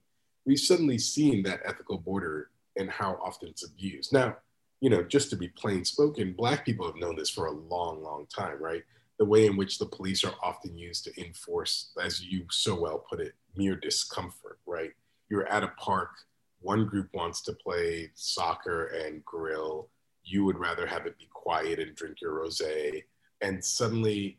we've 0.47 0.58
suddenly 0.58 0.99
seen 0.99 1.42
that 1.42 1.61
ethical 1.64 1.99
border 1.99 2.50
and 2.76 2.90
how 2.90 3.18
often 3.23 3.49
it's 3.49 3.66
abused. 3.66 4.12
Now, 4.12 4.37
you 4.80 4.90
know, 4.90 5.02
just 5.02 5.30
to 5.30 5.37
be 5.37 5.49
plain 5.49 5.85
spoken, 5.85 6.35
Black 6.35 6.64
people 6.64 6.87
have 6.87 6.97
known 6.97 7.16
this 7.16 7.30
for 7.30 7.47
a 7.47 7.52
long, 7.52 8.02
long 8.02 8.26
time, 8.35 8.62
right? 8.62 8.82
The 9.18 9.25
way 9.25 9.46
in 9.46 9.56
which 9.56 9.78
the 9.78 9.87
police 9.87 10.22
are 10.25 10.34
often 10.42 10.78
used 10.78 11.04
to 11.04 11.20
enforce, 11.20 11.92
as 12.00 12.22
you 12.22 12.46
so 12.50 12.78
well 12.78 12.98
put 12.98 13.20
it, 13.20 13.34
mere 13.56 13.76
discomfort, 13.76 14.58
right? 14.66 14.92
You're 15.28 15.48
at 15.48 15.64
a 15.64 15.72
park, 15.76 16.10
one 16.60 16.87
group 16.87 17.08
wants 17.12 17.42
to 17.42 17.52
play 17.52 18.10
soccer 18.14 18.87
and 18.87 19.25
grill, 19.25 19.90
you 20.25 20.44
would 20.44 20.58
rather 20.58 20.87
have 20.87 21.06
it 21.06 21.18
be 21.18 21.28
quiet 21.32 21.78
and 21.78 21.96
drink 21.96 22.20
your 22.20 22.32
rosé, 22.32 23.04
and 23.40 23.64
suddenly 23.64 24.38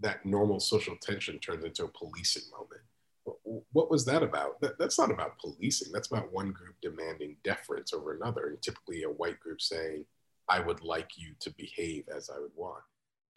that 0.00 0.24
normal 0.24 0.60
social 0.60 0.96
tension 1.00 1.38
turns 1.38 1.64
into 1.64 1.84
a 1.84 1.88
policing 1.88 2.44
moment. 2.50 2.82
What 3.72 3.90
was 3.90 4.04
that 4.04 4.22
about? 4.22 4.60
That, 4.60 4.78
that's 4.78 4.98
not 4.98 5.10
about 5.10 5.38
policing. 5.38 5.92
That's 5.92 6.08
about 6.08 6.32
one 6.32 6.52
group 6.52 6.74
demanding 6.82 7.36
deference 7.42 7.94
over 7.94 8.14
another, 8.14 8.48
and 8.48 8.60
typically 8.60 9.04
a 9.04 9.10
white 9.10 9.40
group 9.40 9.62
saying, 9.62 10.04
"I 10.48 10.60
would 10.60 10.82
like 10.82 11.16
you 11.16 11.34
to 11.40 11.50
behave 11.54 12.08
as 12.14 12.28
I 12.28 12.38
would 12.38 12.54
want." 12.54 12.84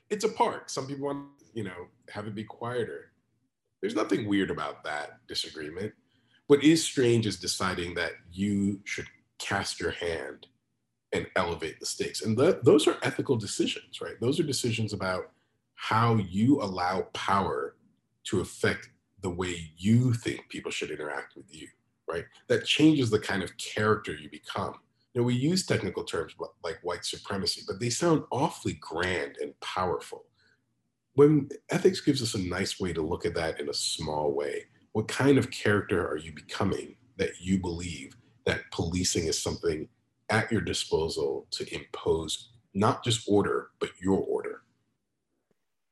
It's 0.09 0.23
a 0.23 0.29
park. 0.29 0.69
Some 0.69 0.87
people 0.87 1.05
want, 1.07 1.27
you 1.53 1.63
know, 1.63 1.87
have 2.09 2.27
it 2.27 2.35
be 2.35 2.43
quieter. 2.43 3.11
There's 3.81 3.95
nothing 3.95 4.27
weird 4.27 4.51
about 4.51 4.83
that 4.85 5.19
disagreement. 5.27 5.93
What 6.47 6.63
is 6.63 6.83
strange 6.83 7.27
is 7.27 7.37
deciding 7.37 7.93
that 7.95 8.11
you 8.31 8.79
should 8.85 9.07
cast 9.37 9.79
your 9.79 9.91
hand 9.91 10.47
and 11.13 11.27
elevate 11.35 11.79
the 11.79 11.85
stakes. 11.85 12.21
And 12.21 12.37
those 12.37 12.87
are 12.87 12.97
ethical 13.03 13.35
decisions, 13.35 14.01
right? 14.01 14.19
Those 14.19 14.39
are 14.39 14.43
decisions 14.43 14.93
about 14.93 15.31
how 15.75 16.15
you 16.15 16.61
allow 16.61 17.01
power 17.13 17.75
to 18.25 18.41
affect 18.41 18.89
the 19.21 19.29
way 19.29 19.71
you 19.77 20.13
think 20.13 20.49
people 20.49 20.71
should 20.71 20.91
interact 20.91 21.35
with 21.35 21.53
you, 21.53 21.67
right? 22.09 22.25
That 22.47 22.65
changes 22.65 23.09
the 23.09 23.19
kind 23.19 23.43
of 23.43 23.55
character 23.57 24.13
you 24.13 24.29
become. 24.29 24.75
Know, 25.17 25.23
we 25.23 25.33
use 25.33 25.65
technical 25.65 26.03
terms 26.03 26.35
like 26.63 26.79
white 26.83 27.03
supremacy, 27.03 27.63
but 27.67 27.79
they 27.79 27.89
sound 27.89 28.23
awfully 28.31 28.77
grand 28.79 29.37
and 29.41 29.59
powerful. 29.59 30.25
When 31.15 31.49
ethics 31.71 32.01
gives 32.01 32.21
us 32.21 32.35
a 32.35 32.39
nice 32.39 32.79
way 32.79 32.93
to 32.93 33.01
look 33.01 33.25
at 33.25 33.33
that 33.33 33.59
in 33.59 33.69
a 33.69 33.73
small 33.73 34.31
way, 34.31 34.65
what 34.91 35.07
kind 35.07 35.37
of 35.37 35.49
character 35.49 36.07
are 36.07 36.17
you 36.17 36.31
becoming 36.31 36.95
that 37.17 37.31
you 37.41 37.57
believe 37.57 38.15
that 38.45 38.69
policing 38.71 39.25
is 39.25 39.41
something 39.41 39.89
at 40.29 40.51
your 40.51 40.61
disposal 40.61 41.47
to 41.51 41.73
impose 41.73 42.51
not 42.75 43.03
just 43.03 43.27
order, 43.27 43.71
but 43.79 43.89
your 43.99 44.19
order? 44.19 44.61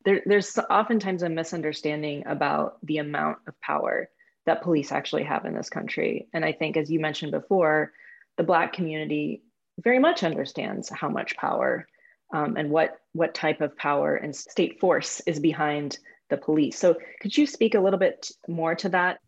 there, 0.05 0.21
there's 0.25 0.57
oftentimes 0.69 1.23
a 1.23 1.29
misunderstanding 1.29 2.23
about 2.27 2.77
the 2.83 2.99
amount 2.99 3.39
of 3.47 3.59
power 3.59 4.09
that 4.45 4.61
police 4.61 4.91
actually 4.91 5.23
have 5.23 5.45
in 5.45 5.55
this 5.55 5.69
country. 5.69 6.27
And 6.31 6.45
I 6.45 6.51
think, 6.51 6.77
as 6.77 6.91
you 6.91 6.99
mentioned 6.99 7.31
before, 7.31 7.91
the 8.37 8.43
Black 8.43 8.73
community 8.73 9.41
very 9.79 9.99
much 9.99 10.23
understands 10.23 10.89
how 10.89 11.09
much 11.09 11.35
power 11.37 11.87
um, 12.33 12.57
and 12.57 12.69
what, 12.69 12.99
what 13.13 13.33
type 13.33 13.61
of 13.61 13.77
power 13.77 14.15
and 14.15 14.35
state 14.35 14.79
force 14.79 15.21
is 15.25 15.39
behind 15.39 15.99
the 16.29 16.37
police. 16.37 16.77
So, 16.77 16.95
could 17.21 17.37
you 17.37 17.45
speak 17.45 17.75
a 17.75 17.79
little 17.79 17.99
bit 17.99 18.31
more 18.47 18.75
to 18.75 18.89
that? 18.89 19.19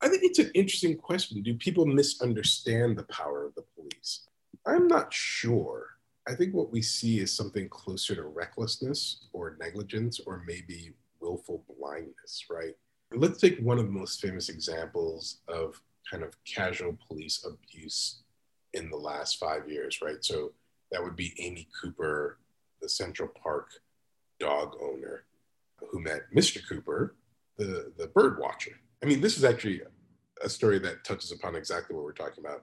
I 0.00 0.08
think 0.08 0.22
it's 0.24 0.38
an 0.38 0.50
interesting 0.54 0.96
question. 0.96 1.42
Do 1.42 1.54
people 1.54 1.86
misunderstand 1.86 2.96
the 2.96 3.04
power 3.04 3.44
of 3.44 3.54
the 3.54 3.64
police? 3.74 4.26
I'm 4.66 4.88
not 4.88 5.12
sure. 5.12 5.96
I 6.28 6.34
think 6.34 6.54
what 6.54 6.72
we 6.72 6.82
see 6.82 7.20
is 7.20 7.32
something 7.32 7.68
closer 7.68 8.14
to 8.14 8.24
recklessness 8.24 9.26
or 9.32 9.56
negligence 9.60 10.20
or 10.20 10.42
maybe 10.46 10.92
willful 11.20 11.64
blindness, 11.78 12.46
right? 12.50 12.74
Let's 13.14 13.40
take 13.40 13.58
one 13.60 13.78
of 13.78 13.86
the 13.86 13.92
most 13.92 14.20
famous 14.20 14.48
examples 14.48 15.38
of 15.46 15.80
kind 16.10 16.24
of 16.24 16.34
casual 16.44 16.98
police 17.08 17.44
abuse 17.46 18.22
in 18.76 18.90
the 18.90 18.96
last 18.96 19.38
five 19.38 19.68
years, 19.68 20.00
right? 20.02 20.24
So 20.24 20.52
that 20.92 21.02
would 21.02 21.16
be 21.16 21.34
Amy 21.38 21.68
Cooper, 21.80 22.38
the 22.80 22.88
Central 22.88 23.28
Park 23.42 23.70
dog 24.38 24.76
owner, 24.82 25.24
who 25.90 26.00
met 26.00 26.22
Mr. 26.34 26.60
Cooper, 26.68 27.16
the, 27.56 27.92
the 27.98 28.08
bird 28.08 28.38
watcher. 28.38 28.78
I 29.02 29.06
mean, 29.06 29.20
this 29.20 29.36
is 29.36 29.44
actually 29.44 29.82
a 30.42 30.48
story 30.48 30.78
that 30.80 31.04
touches 31.04 31.32
upon 31.32 31.56
exactly 31.56 31.96
what 31.96 32.04
we're 32.04 32.12
talking 32.12 32.44
about. 32.44 32.62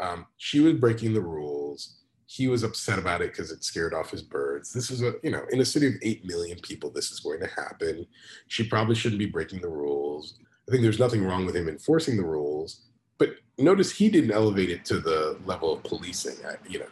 Um, 0.00 0.26
she 0.36 0.60
was 0.60 0.74
breaking 0.74 1.12
the 1.12 1.20
rules 1.20 1.98
he 2.30 2.46
was 2.46 2.62
upset 2.62 2.98
about 2.98 3.22
it 3.22 3.32
because 3.32 3.50
it 3.50 3.64
scared 3.64 3.94
off 3.94 4.10
his 4.10 4.20
birds. 4.20 4.70
This 4.70 4.90
is 4.90 5.02
a, 5.02 5.14
you 5.22 5.30
know, 5.30 5.44
in 5.50 5.62
a 5.62 5.64
city 5.64 5.86
of 5.86 5.94
8 6.02 6.26
million 6.26 6.58
people, 6.60 6.90
this 6.90 7.10
is 7.10 7.20
going 7.20 7.40
to 7.40 7.46
happen. 7.46 8.06
She 8.48 8.64
probably 8.64 8.94
shouldn't 8.94 9.18
be 9.18 9.24
breaking 9.24 9.62
the 9.62 9.70
rules. 9.70 10.34
I 10.68 10.70
think 10.70 10.82
there's 10.82 10.98
nothing 10.98 11.24
wrong 11.24 11.46
with 11.46 11.56
him 11.56 11.70
enforcing 11.70 12.18
the 12.18 12.26
rules. 12.26 12.82
But 13.18 13.30
notice 13.58 13.90
he 13.90 14.08
didn't 14.08 14.30
elevate 14.30 14.70
it 14.70 14.84
to 14.86 15.00
the 15.00 15.38
level 15.44 15.72
of 15.72 15.82
policing. 15.82 16.44
I, 16.46 16.54
you 16.68 16.78
know, 16.78 16.86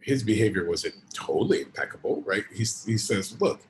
his 0.00 0.22
behavior 0.22 0.68
wasn't 0.68 0.94
totally 1.14 1.62
impeccable, 1.62 2.22
right? 2.26 2.44
He, 2.52 2.58
he 2.58 2.98
says, 2.98 3.40
look, 3.40 3.60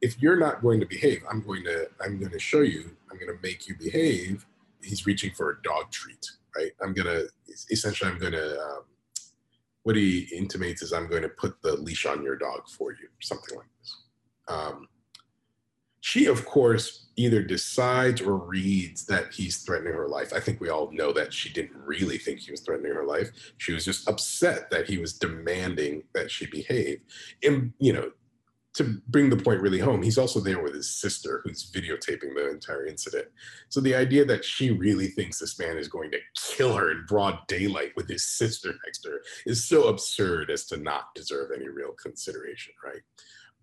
if 0.00 0.20
you're 0.20 0.38
not 0.38 0.62
going 0.62 0.80
to 0.80 0.86
behave, 0.86 1.22
I'm 1.30 1.42
going 1.42 1.64
to, 1.64 1.88
I'm 2.00 2.18
going 2.18 2.32
to 2.32 2.38
show 2.38 2.60
you, 2.60 2.90
I'm 3.10 3.18
going 3.18 3.34
to 3.34 3.42
make 3.42 3.66
you 3.66 3.74
behave. 3.76 4.46
He's 4.82 5.06
reaching 5.06 5.32
for 5.32 5.50
a 5.50 5.62
dog 5.62 5.90
treat, 5.90 6.30
right? 6.56 6.72
I'm 6.82 6.92
going 6.92 7.06
to, 7.06 7.28
essentially, 7.70 8.10
I'm 8.10 8.18
going 8.18 8.32
to, 8.32 8.60
um, 8.60 8.82
what 9.84 9.96
he 9.96 10.28
intimates 10.36 10.82
is 10.82 10.92
I'm 10.92 11.08
going 11.08 11.22
to 11.22 11.28
put 11.30 11.62
the 11.62 11.74
leash 11.76 12.04
on 12.04 12.22
your 12.22 12.36
dog 12.36 12.68
for 12.68 12.92
you, 12.92 13.08
something 13.20 13.56
like 13.56 13.68
this. 13.80 13.96
Um, 14.46 14.88
she, 16.00 16.26
of 16.26 16.44
course, 16.44 17.06
either 17.16 17.42
decides 17.42 18.20
or 18.20 18.36
reads 18.36 19.04
that 19.06 19.32
he's 19.32 19.58
threatening 19.58 19.92
her 19.92 20.08
life. 20.08 20.32
I 20.32 20.40
think 20.40 20.60
we 20.60 20.68
all 20.68 20.90
know 20.92 21.12
that 21.12 21.32
she 21.32 21.52
didn't 21.52 21.76
really 21.76 22.18
think 22.18 22.38
he 22.38 22.52
was 22.52 22.60
threatening 22.60 22.94
her 22.94 23.04
life. 23.04 23.30
She 23.58 23.72
was 23.72 23.84
just 23.84 24.08
upset 24.08 24.70
that 24.70 24.88
he 24.88 24.98
was 24.98 25.14
demanding 25.14 26.04
that 26.14 26.30
she 26.30 26.46
behave. 26.46 27.00
And, 27.42 27.72
you 27.80 27.92
know, 27.92 28.12
to 28.74 29.00
bring 29.08 29.28
the 29.28 29.36
point 29.36 29.60
really 29.60 29.80
home, 29.80 30.02
he's 30.02 30.18
also 30.18 30.38
there 30.38 30.62
with 30.62 30.74
his 30.74 30.88
sister 30.88 31.40
who's 31.42 31.68
videotaping 31.72 32.36
the 32.36 32.48
entire 32.48 32.86
incident. 32.86 33.26
So 33.68 33.80
the 33.80 33.96
idea 33.96 34.24
that 34.26 34.44
she 34.44 34.70
really 34.70 35.08
thinks 35.08 35.40
this 35.40 35.58
man 35.58 35.76
is 35.76 35.88
going 35.88 36.12
to 36.12 36.20
kill 36.36 36.76
her 36.76 36.92
in 36.92 37.04
broad 37.08 37.38
daylight 37.48 37.92
with 37.96 38.08
his 38.08 38.24
sister 38.24 38.74
next 38.86 39.00
to 39.00 39.10
her 39.10 39.20
is 39.46 39.64
so 39.64 39.88
absurd 39.88 40.50
as 40.50 40.66
to 40.66 40.76
not 40.76 41.12
deserve 41.16 41.50
any 41.52 41.68
real 41.68 41.92
consideration, 42.00 42.72
right? 42.84 43.02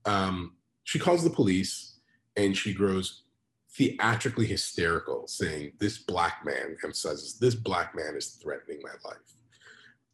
Um, 0.03 0.55
she 0.83 0.99
calls 0.99 1.23
the 1.23 1.29
police 1.29 1.94
and 2.37 2.55
she 2.55 2.73
grows 2.73 3.23
theatrically 3.71 4.45
hysterical, 4.45 5.27
saying, 5.27 5.73
This 5.79 5.97
black 5.97 6.45
man 6.45 6.77
emphasizes, 6.83 7.37
this 7.39 7.55
black 7.55 7.95
man 7.95 8.15
is 8.15 8.39
threatening 8.41 8.79
my 8.81 9.09
life. 9.09 9.35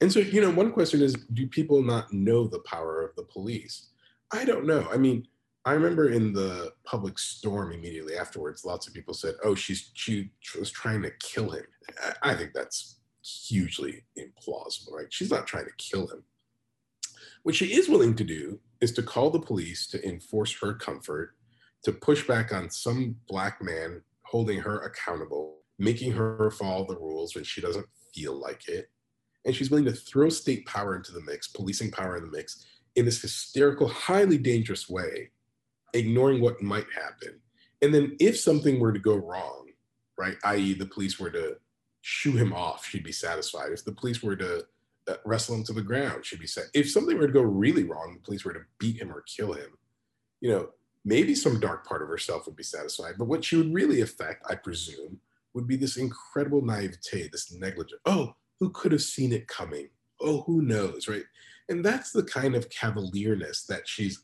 And 0.02 0.12
so, 0.12 0.20
you 0.20 0.42
know, 0.42 0.50
one 0.50 0.72
question 0.72 1.02
is 1.02 1.14
do 1.34 1.48
people 1.48 1.84
not 1.84 2.12
know 2.12 2.48
the 2.48 2.62
power 2.62 3.04
of 3.04 3.16
the 3.16 3.24
police? 3.24 3.90
I 4.34 4.46
don't 4.46 4.66
know. 4.66 4.88
I 4.92 4.98
mean, 4.98 5.28
I 5.64 5.74
remember 5.74 6.10
in 6.10 6.34
the 6.34 6.74
public 6.86 7.20
storm 7.20 7.72
immediately 7.72 8.18
afterwards, 8.18 8.66
lots 8.66 8.88
of 8.88 8.96
people 8.96 9.14
said, 9.14 9.36
"Oh, 9.44 9.54
she's 9.54 9.92
she 9.94 10.32
was 10.58 10.72
trying 10.72 11.04
to 11.04 11.12
kill 11.20 11.52
him." 11.52 11.66
I, 12.24 12.34
think 12.34 12.54
that's 12.54 13.00
hugely 13.24 14.06
implausible, 14.18 14.94
right? 14.94 15.14
She's 15.14 15.30
not 15.30 15.46
trying 15.46 15.66
to 15.66 15.72
kill 15.78 16.08
him. 16.08 16.24
What 17.44 17.54
she 17.54 17.76
is 17.76 17.90
willing 17.90 18.16
to 18.16 18.24
do 18.24 18.60
is 18.80 18.92
to 18.94 19.04
call 19.04 19.30
the 19.30 19.40
police 19.40 19.86
to 19.88 20.08
enforce 20.08 20.58
her 20.62 20.74
comfort, 20.74 21.36
to 21.84 21.92
push 21.92 22.28
back 22.28 22.54
on 22.54 22.70
some 22.70 23.16
black 23.28 23.62
man 23.62 24.02
holding 24.24 24.60
her 24.60 24.80
accountable, 24.82 25.58
making 25.80 26.12
her 26.12 26.52
follow 26.52 26.86
the 26.86 26.98
rules 26.98 27.36
when 27.36 27.44
she 27.44 27.62
doesn't 27.62 27.86
feel 28.14 28.40
like 28.40 28.68
it. 28.68 28.90
And 29.46 29.56
she's 29.56 29.72
willing 29.72 29.86
to 29.86 29.92
throw 29.92 30.30
state 30.30 30.66
power 30.66 30.96
into 30.96 31.12
the 31.12 31.22
mix, 31.22 31.48
policing 31.48 31.92
power 31.92 32.16
in 32.16 32.24
the 32.24 32.32
mix, 32.32 32.66
in 32.96 33.06
this 33.06 33.22
hysterical, 33.22 33.88
highly 33.88 34.38
dangerous 34.38 34.90
way, 34.90 35.32
ignoring 35.94 36.42
what 36.42 36.62
might 36.62 36.86
happen. 36.94 37.40
And 37.82 37.94
then 37.94 38.16
if 38.20 38.40
something 38.40 38.80
were 38.80 38.94
to 38.94 39.00
go 39.00 39.16
wrong, 39.16 39.70
right, 40.18 40.36
i.e., 40.44 40.74
the 40.74 40.86
police 40.86 41.20
were 41.20 41.32
to 41.32 41.58
shoo 42.02 42.34
him 42.34 42.54
off, 42.54 42.86
she'd 42.86 43.04
be 43.04 43.12
satisfied. 43.12 43.72
If 43.72 43.84
the 43.84 43.94
police 43.94 44.22
were 44.22 44.36
to 44.36 44.66
uh, 45.08 45.16
wrestle 45.26 45.56
him 45.56 45.64
to 45.64 45.74
the 45.74 45.82
ground, 45.82 46.26
she'd 46.26 46.40
be 46.40 46.48
sad. 46.48 46.66
If 46.74 46.92
something 46.92 47.18
were 47.18 47.28
to 47.28 47.34
go 47.34 47.42
really 47.42 47.84
wrong, 47.84 48.14
the 48.14 48.24
police 48.24 48.46
were 48.46 48.54
to 48.54 48.62
beat 48.78 49.02
him 49.02 49.12
or 49.12 49.22
kill 49.22 49.54
him, 49.54 49.78
you 50.42 50.52
know, 50.52 50.70
maybe 51.04 51.36
some 51.36 51.60
dark 51.60 51.86
part 51.86 52.02
of 52.02 52.08
herself 52.08 52.46
would 52.46 52.56
be 52.56 52.64
satisfied. 52.64 53.16
But 53.18 53.26
what 53.26 53.44
she 53.44 53.58
would 53.58 53.74
really 53.74 54.02
affect, 54.02 54.46
I 54.50 54.56
presume, 54.56 55.20
would 55.54 55.68
be 55.68 55.76
this 55.76 55.98
incredible 55.98 56.62
naivete, 56.62 57.30
this 57.32 57.52
negligence. 57.54 58.02
Oh, 58.06 58.36
who 58.60 58.70
could 58.70 58.92
have 58.92 59.02
seen 59.02 59.34
it 59.34 59.48
coming? 59.48 59.90
Oh, 60.22 60.42
who 60.42 60.62
knows, 60.62 61.08
right? 61.08 61.24
And 61.70 61.84
that's 61.84 62.12
the 62.12 62.24
kind 62.24 62.56
of 62.56 62.70
cavalierness 62.70 63.66
that 63.68 63.88
she's 63.88 64.24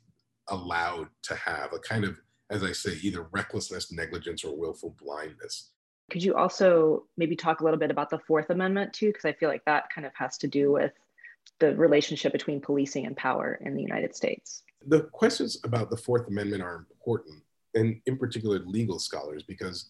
allowed 0.49 1.07
to 1.23 1.35
have 1.35 1.73
a 1.73 1.79
kind 1.79 2.05
of, 2.05 2.19
as 2.49 2.63
I 2.63 2.71
say, 2.71 2.97
either 3.01 3.27
recklessness, 3.31 3.91
negligence, 3.91 4.43
or 4.43 4.55
willful 4.55 4.95
blindness. 5.01 5.71
Could 6.11 6.23
you 6.23 6.35
also 6.35 7.05
maybe 7.17 7.35
talk 7.35 7.59
a 7.59 7.63
little 7.63 7.79
bit 7.79 7.91
about 7.91 8.09
the 8.09 8.19
Fourth 8.19 8.49
Amendment 8.49 8.93
too? 8.93 9.07
Because 9.07 9.25
I 9.25 9.33
feel 9.33 9.49
like 9.49 9.65
that 9.65 9.89
kind 9.93 10.07
of 10.07 10.13
has 10.15 10.37
to 10.37 10.47
do 10.47 10.71
with 10.71 10.93
the 11.59 11.75
relationship 11.75 12.31
between 12.31 12.61
policing 12.61 13.05
and 13.05 13.15
power 13.15 13.59
in 13.61 13.75
the 13.75 13.81
United 13.81 14.15
States. 14.15 14.63
The 14.87 15.03
questions 15.03 15.59
about 15.63 15.89
the 15.89 15.97
Fourth 15.97 16.27
Amendment 16.27 16.61
are 16.61 16.85
important, 16.91 17.41
and 17.75 17.99
in 18.05 18.17
particular, 18.17 18.59
legal 18.59 18.99
scholars, 18.99 19.43
because 19.43 19.89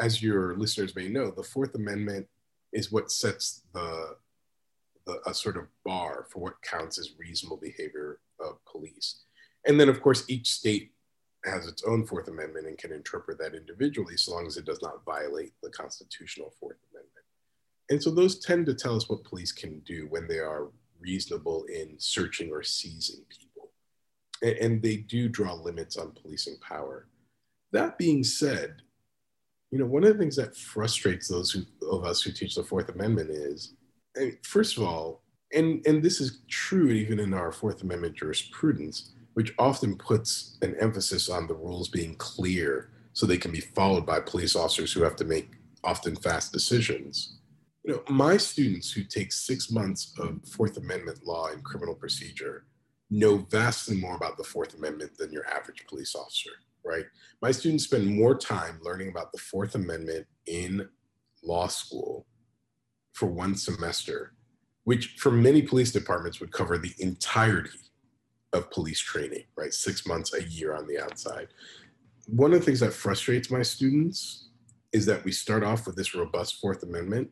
as 0.00 0.22
your 0.22 0.56
listeners 0.56 0.94
may 0.94 1.08
know, 1.08 1.30
the 1.30 1.42
Fourth 1.42 1.74
Amendment 1.74 2.26
is 2.72 2.92
what 2.92 3.10
sets 3.10 3.62
the 3.72 4.16
a, 5.08 5.30
a 5.30 5.34
sort 5.34 5.56
of 5.56 5.66
bar 5.84 6.26
for 6.30 6.40
what 6.40 6.62
counts 6.62 6.98
as 6.98 7.18
reasonable 7.18 7.56
behavior 7.56 8.20
of 8.40 8.58
police. 8.70 9.22
And 9.66 9.80
then, 9.80 9.88
of 9.88 10.00
course, 10.00 10.24
each 10.28 10.50
state 10.50 10.92
has 11.44 11.66
its 11.66 11.82
own 11.84 12.06
Fourth 12.06 12.28
Amendment 12.28 12.66
and 12.66 12.78
can 12.78 12.92
interpret 12.92 13.38
that 13.38 13.54
individually 13.54 14.16
so 14.16 14.32
long 14.32 14.46
as 14.46 14.56
it 14.56 14.64
does 14.64 14.82
not 14.82 15.04
violate 15.04 15.52
the 15.62 15.70
constitutional 15.70 16.52
Fourth 16.60 16.78
Amendment. 16.92 17.24
And 17.90 18.02
so 18.02 18.10
those 18.10 18.40
tend 18.40 18.66
to 18.66 18.74
tell 18.74 18.96
us 18.96 19.08
what 19.08 19.24
police 19.24 19.52
can 19.52 19.80
do 19.80 20.06
when 20.10 20.28
they 20.28 20.38
are 20.38 20.68
reasonable 21.00 21.64
in 21.64 21.94
searching 21.98 22.50
or 22.50 22.62
seizing 22.62 23.24
people. 23.28 23.70
And, 24.42 24.56
and 24.56 24.82
they 24.82 24.96
do 24.96 25.28
draw 25.28 25.54
limits 25.54 25.96
on 25.96 26.12
policing 26.12 26.56
power. 26.60 27.08
That 27.72 27.98
being 27.98 28.24
said, 28.24 28.82
you 29.70 29.78
know, 29.78 29.86
one 29.86 30.04
of 30.04 30.12
the 30.12 30.18
things 30.18 30.36
that 30.36 30.56
frustrates 30.56 31.28
those 31.28 31.50
who, 31.50 31.62
of 31.90 32.04
us 32.04 32.22
who 32.22 32.32
teach 32.32 32.54
the 32.54 32.62
Fourth 32.62 32.88
Amendment 32.88 33.30
is 33.30 33.74
first 34.42 34.76
of 34.76 34.82
all, 34.82 35.22
and, 35.54 35.84
and 35.86 36.02
this 36.02 36.20
is 36.20 36.40
true 36.48 36.90
even 36.90 37.18
in 37.18 37.32
our 37.32 37.52
Fourth 37.52 37.82
Amendment 37.82 38.16
jurisprudence, 38.16 39.12
which 39.34 39.54
often 39.58 39.96
puts 39.96 40.58
an 40.62 40.74
emphasis 40.80 41.28
on 41.28 41.46
the 41.46 41.54
rules 41.54 41.88
being 41.88 42.14
clear 42.16 42.90
so 43.12 43.26
they 43.26 43.38
can 43.38 43.50
be 43.50 43.60
followed 43.60 44.04
by 44.04 44.20
police 44.20 44.54
officers 44.54 44.92
who 44.92 45.02
have 45.02 45.16
to 45.16 45.24
make 45.24 45.52
often 45.84 46.16
fast 46.16 46.52
decisions. 46.52 47.37
You 47.88 47.94
know, 47.94 48.14
my 48.14 48.36
students 48.36 48.92
who 48.92 49.02
take 49.02 49.32
six 49.32 49.70
months 49.70 50.12
of 50.18 50.46
Fourth 50.46 50.76
Amendment 50.76 51.26
law 51.26 51.46
and 51.46 51.64
criminal 51.64 51.94
procedure 51.94 52.66
know 53.08 53.38
vastly 53.50 53.96
more 53.96 54.14
about 54.14 54.36
the 54.36 54.44
Fourth 54.44 54.74
Amendment 54.76 55.16
than 55.16 55.32
your 55.32 55.48
average 55.48 55.86
police 55.86 56.14
officer, 56.14 56.50
right? 56.84 57.06
My 57.40 57.50
students 57.50 57.84
spend 57.84 58.06
more 58.06 58.36
time 58.36 58.78
learning 58.82 59.08
about 59.08 59.32
the 59.32 59.38
Fourth 59.38 59.74
Amendment 59.74 60.26
in 60.44 60.86
law 61.42 61.66
school 61.66 62.26
for 63.14 63.24
one 63.24 63.54
semester, 63.54 64.34
which 64.84 65.16
for 65.16 65.30
many 65.30 65.62
police 65.62 65.90
departments 65.90 66.40
would 66.40 66.52
cover 66.52 66.76
the 66.76 66.92
entirety 66.98 67.70
of 68.52 68.70
police 68.70 69.00
training, 69.00 69.44
right? 69.56 69.72
Six 69.72 70.06
months, 70.06 70.34
a 70.34 70.42
year 70.42 70.74
on 70.74 70.86
the 70.86 71.02
outside. 71.02 71.48
One 72.26 72.52
of 72.52 72.60
the 72.60 72.66
things 72.66 72.80
that 72.80 72.92
frustrates 72.92 73.50
my 73.50 73.62
students 73.62 74.50
is 74.92 75.06
that 75.06 75.24
we 75.24 75.32
start 75.32 75.64
off 75.64 75.86
with 75.86 75.96
this 75.96 76.14
robust 76.14 76.60
Fourth 76.60 76.82
Amendment. 76.82 77.30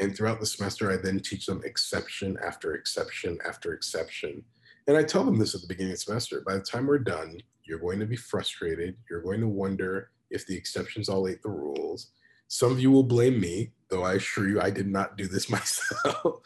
And 0.00 0.16
throughout 0.16 0.40
the 0.40 0.46
semester, 0.46 0.90
I 0.90 0.96
then 0.96 1.20
teach 1.20 1.46
them 1.46 1.62
exception 1.64 2.36
after 2.44 2.74
exception 2.74 3.38
after 3.46 3.72
exception. 3.72 4.44
And 4.86 4.96
I 4.96 5.02
tell 5.02 5.24
them 5.24 5.38
this 5.38 5.54
at 5.54 5.60
the 5.60 5.66
beginning 5.66 5.92
of 5.92 5.98
the 5.98 6.02
semester. 6.02 6.42
By 6.44 6.54
the 6.54 6.62
time 6.62 6.86
we're 6.86 6.98
done, 6.98 7.38
you're 7.64 7.78
going 7.78 8.00
to 8.00 8.06
be 8.06 8.16
frustrated. 8.16 8.96
You're 9.08 9.22
going 9.22 9.40
to 9.40 9.48
wonder 9.48 10.10
if 10.30 10.46
the 10.46 10.56
exceptions 10.56 11.08
all 11.08 11.28
ate 11.28 11.42
the 11.42 11.50
rules. 11.50 12.10
Some 12.48 12.72
of 12.72 12.80
you 12.80 12.90
will 12.90 13.04
blame 13.04 13.40
me, 13.40 13.72
though 13.88 14.02
I 14.02 14.14
assure 14.14 14.48
you 14.48 14.60
I 14.60 14.70
did 14.70 14.88
not 14.88 15.16
do 15.16 15.26
this 15.26 15.48
myself. 15.50 16.40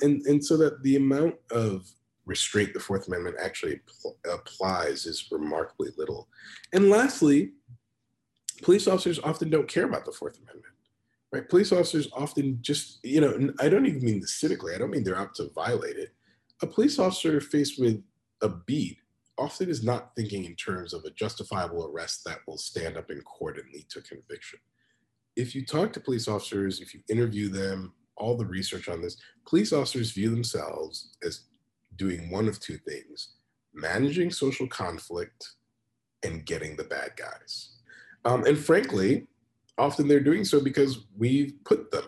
and, 0.00 0.22
and 0.26 0.44
so 0.44 0.56
that 0.58 0.82
the 0.82 0.96
amount 0.96 1.34
of 1.50 1.86
restraint 2.24 2.72
the 2.72 2.80
Fourth 2.80 3.08
Amendment 3.08 3.36
actually 3.42 3.80
pl- 4.00 4.16
applies 4.32 5.06
is 5.06 5.28
remarkably 5.30 5.90
little. 5.96 6.28
And 6.72 6.88
lastly, 6.88 7.52
police 8.62 8.86
officers 8.86 9.18
often 9.18 9.50
don't 9.50 9.68
care 9.68 9.84
about 9.84 10.04
the 10.04 10.12
Fourth 10.12 10.38
Amendment. 10.38 10.71
Right? 11.32 11.48
Police 11.48 11.72
officers 11.72 12.08
often 12.12 12.58
just, 12.60 12.98
you 13.02 13.20
know, 13.20 13.52
I 13.58 13.68
don't 13.68 13.86
even 13.86 14.04
mean 14.04 14.20
this 14.20 14.40
civically, 14.42 14.74
I 14.74 14.78
don't 14.78 14.90
mean 14.90 15.02
they're 15.04 15.16
out 15.16 15.34
to 15.36 15.50
violate 15.54 15.96
it. 15.96 16.10
A 16.60 16.66
police 16.66 16.98
officer 16.98 17.40
faced 17.40 17.80
with 17.80 18.02
a 18.42 18.48
beat 18.48 18.98
often 19.38 19.70
is 19.70 19.82
not 19.82 20.14
thinking 20.14 20.44
in 20.44 20.54
terms 20.56 20.92
of 20.92 21.04
a 21.04 21.10
justifiable 21.10 21.86
arrest 21.86 22.22
that 22.26 22.38
will 22.46 22.58
stand 22.58 22.96
up 22.96 23.10
in 23.10 23.20
court 23.22 23.58
and 23.58 23.66
lead 23.72 23.88
to 23.88 24.02
conviction 24.02 24.58
if 25.36 25.54
you 25.54 25.64
talk 25.64 25.92
to 25.92 26.00
police 26.00 26.28
officers, 26.28 26.80
if 26.80 26.94
you 26.94 27.00
interview 27.08 27.48
them, 27.48 27.92
all 28.16 28.36
the 28.36 28.46
research 28.46 28.88
on 28.88 29.00
this, 29.00 29.16
police 29.46 29.72
officers 29.72 30.12
view 30.12 30.30
themselves 30.30 31.16
as 31.24 31.44
doing 31.96 32.30
one 32.30 32.48
of 32.48 32.60
two 32.60 32.78
things 32.78 33.34
managing 33.74 34.30
social 34.30 34.66
conflict 34.66 35.48
and 36.24 36.44
getting 36.44 36.76
the 36.76 36.84
bad 36.84 37.10
guys. 37.16 37.76
Um, 38.26 38.44
and 38.44 38.58
frankly, 38.58 39.26
often 39.82 40.06
they're 40.06 40.20
doing 40.20 40.44
so 40.44 40.60
because 40.60 41.06
we've 41.18 41.54
put 41.64 41.90
them 41.90 42.04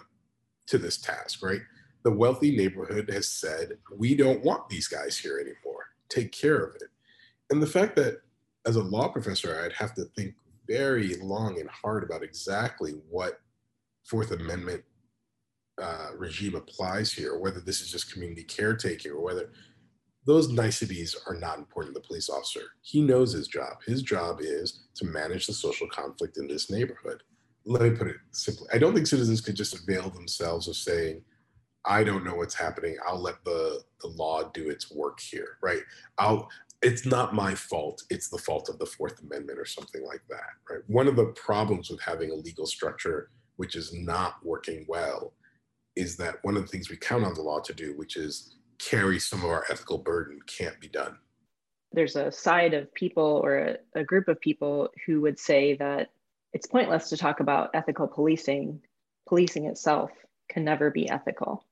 to 0.69 0.79
this 0.79 0.97
task, 0.97 1.43
right? 1.43 1.61
The 2.05 2.13
wealthy 2.13 2.57
neighborhood 2.57 3.11
has 3.11 3.29
said, 3.29 3.79
we 3.97 4.15
don't 4.15 4.45
want 4.45 4.69
these 4.69 4.87
guys 4.87 5.19
here 5.19 5.39
anymore. 5.39 5.85
Take 6.09 6.31
care 6.31 6.63
of 6.63 6.77
it. 6.77 6.89
And 7.51 7.61
the 7.61 7.67
fact 7.67 7.97
that 7.97 8.21
as 8.65 8.77
a 8.77 8.83
law 8.83 9.09
professor, 9.09 9.61
I'd 9.61 9.73
have 9.73 9.95
to 9.95 10.05
think 10.17 10.35
very 10.69 11.17
long 11.17 11.59
and 11.61 11.69
hard 11.69 12.05
about 12.05 12.23
exactly 12.23 12.93
what 13.11 13.41
Fourth 14.05 14.31
Amendment 14.31 14.85
uh, 15.83 16.11
regime 16.17 16.55
applies 16.55 17.13
here, 17.13 17.39
whether 17.39 17.61
this 17.61 17.81
is 17.81 17.91
just 17.91 18.13
community 18.13 18.45
caretaking 18.45 19.11
or 19.11 19.21
whether 19.21 19.51
those 20.27 20.49
niceties 20.49 21.17
are 21.27 21.35
not 21.35 21.59
important 21.59 21.95
to 21.95 22.01
the 22.01 22.07
police 22.07 22.31
officer. 22.31 22.63
He 22.83 23.03
knows 23.03 23.33
his 23.33 23.49
job. 23.49 23.83
His 23.85 24.03
job 24.03 24.39
is 24.41 24.85
to 24.95 25.05
manage 25.05 25.47
the 25.47 25.53
social 25.53 25.89
conflict 25.89 26.39
in 26.39 26.47
this 26.47 26.71
neighborhood. 26.71 27.23
Let 27.67 27.83
me 27.83 27.91
put 27.91 28.09
it 28.09 28.17
simply. 28.33 28.69
I 28.73 28.79
don't 28.79 28.95
think 28.95 29.07
citizens 29.07 29.41
could 29.41 29.57
just 29.57 29.75
avail 29.75 30.11
themselves 30.11 30.69
of 30.69 30.77
saying, 30.77 31.23
I 31.87 32.05
don't 32.05 32.25
know 32.25 32.35
what's 32.35 32.55
happening. 32.55 32.97
I'll 33.07 33.21
let 33.21 33.45
the, 33.45 33.83
the 34.01 34.09
law 34.09 34.51
do 34.55 34.71
its 34.71 34.91
work 34.91 35.21
here, 35.21 35.59
right? 35.63 35.83
I'll 36.19 36.49
it's 36.83 37.07
not 37.07 37.35
my 37.35 37.55
fault. 37.55 38.03
It's 38.11 38.29
the 38.29 38.37
fault 38.37 38.69
of 38.69 38.79
the 38.79 38.85
Fourth 38.85 39.19
Amendment 39.23 39.59
or 39.59 39.65
something 39.65 40.05
like 40.05 40.21
that, 40.29 40.51
right? 40.71 40.83
One 40.87 41.09
of 41.09 41.17
the 41.17 41.29
problems 41.29 41.89
with 41.89 42.01
having 42.03 42.31
a 42.31 42.35
legal 42.35 42.67
structure 42.67 43.31
which 43.57 43.75
is 43.75 43.95
not 43.95 44.35
working 44.45 44.85
well 44.87 45.33
is 45.97 46.17
that 46.17 46.37
one 46.43 46.57
of 46.57 46.63
the 46.63 46.69
things 46.69 46.91
we 46.91 46.97
count 46.97 47.25
on 47.25 47.35
the 47.35 47.41
law 47.41 47.61
to 47.61 47.73
do, 47.73 47.97
which 47.97 48.17
is 48.17 48.57
carry 48.79 49.19
some 49.19 49.39
of 49.41 49.47
our 49.47 49.65
ethical 49.71 49.99
burden, 49.99 50.41
can't 50.47 50.79
be 50.81 50.89
done. 50.89 51.17
There's 51.93 52.17
a 52.17 52.33
side 52.33 52.75
of 52.75 52.93
people 52.95 53.41
or 53.45 53.57
a, 53.59 53.77
a 53.95 54.05
group 54.05 54.29
of 54.29 54.41
people 54.41 54.91
who 55.07 55.21
would 55.21 55.39
say 55.39 55.77
that 55.77 56.11
it's 56.55 56.69
pointless 56.69 57.09
to 57.11 57.17
talk 57.17 57.41
about 57.41 57.71
ethical 57.75 58.07
policing. 58.07 58.81
Policing 59.29 59.67
itself 59.67 60.11
can 60.49 60.65
never 60.65 60.91
be 60.91 61.11
ethical. 61.11 61.67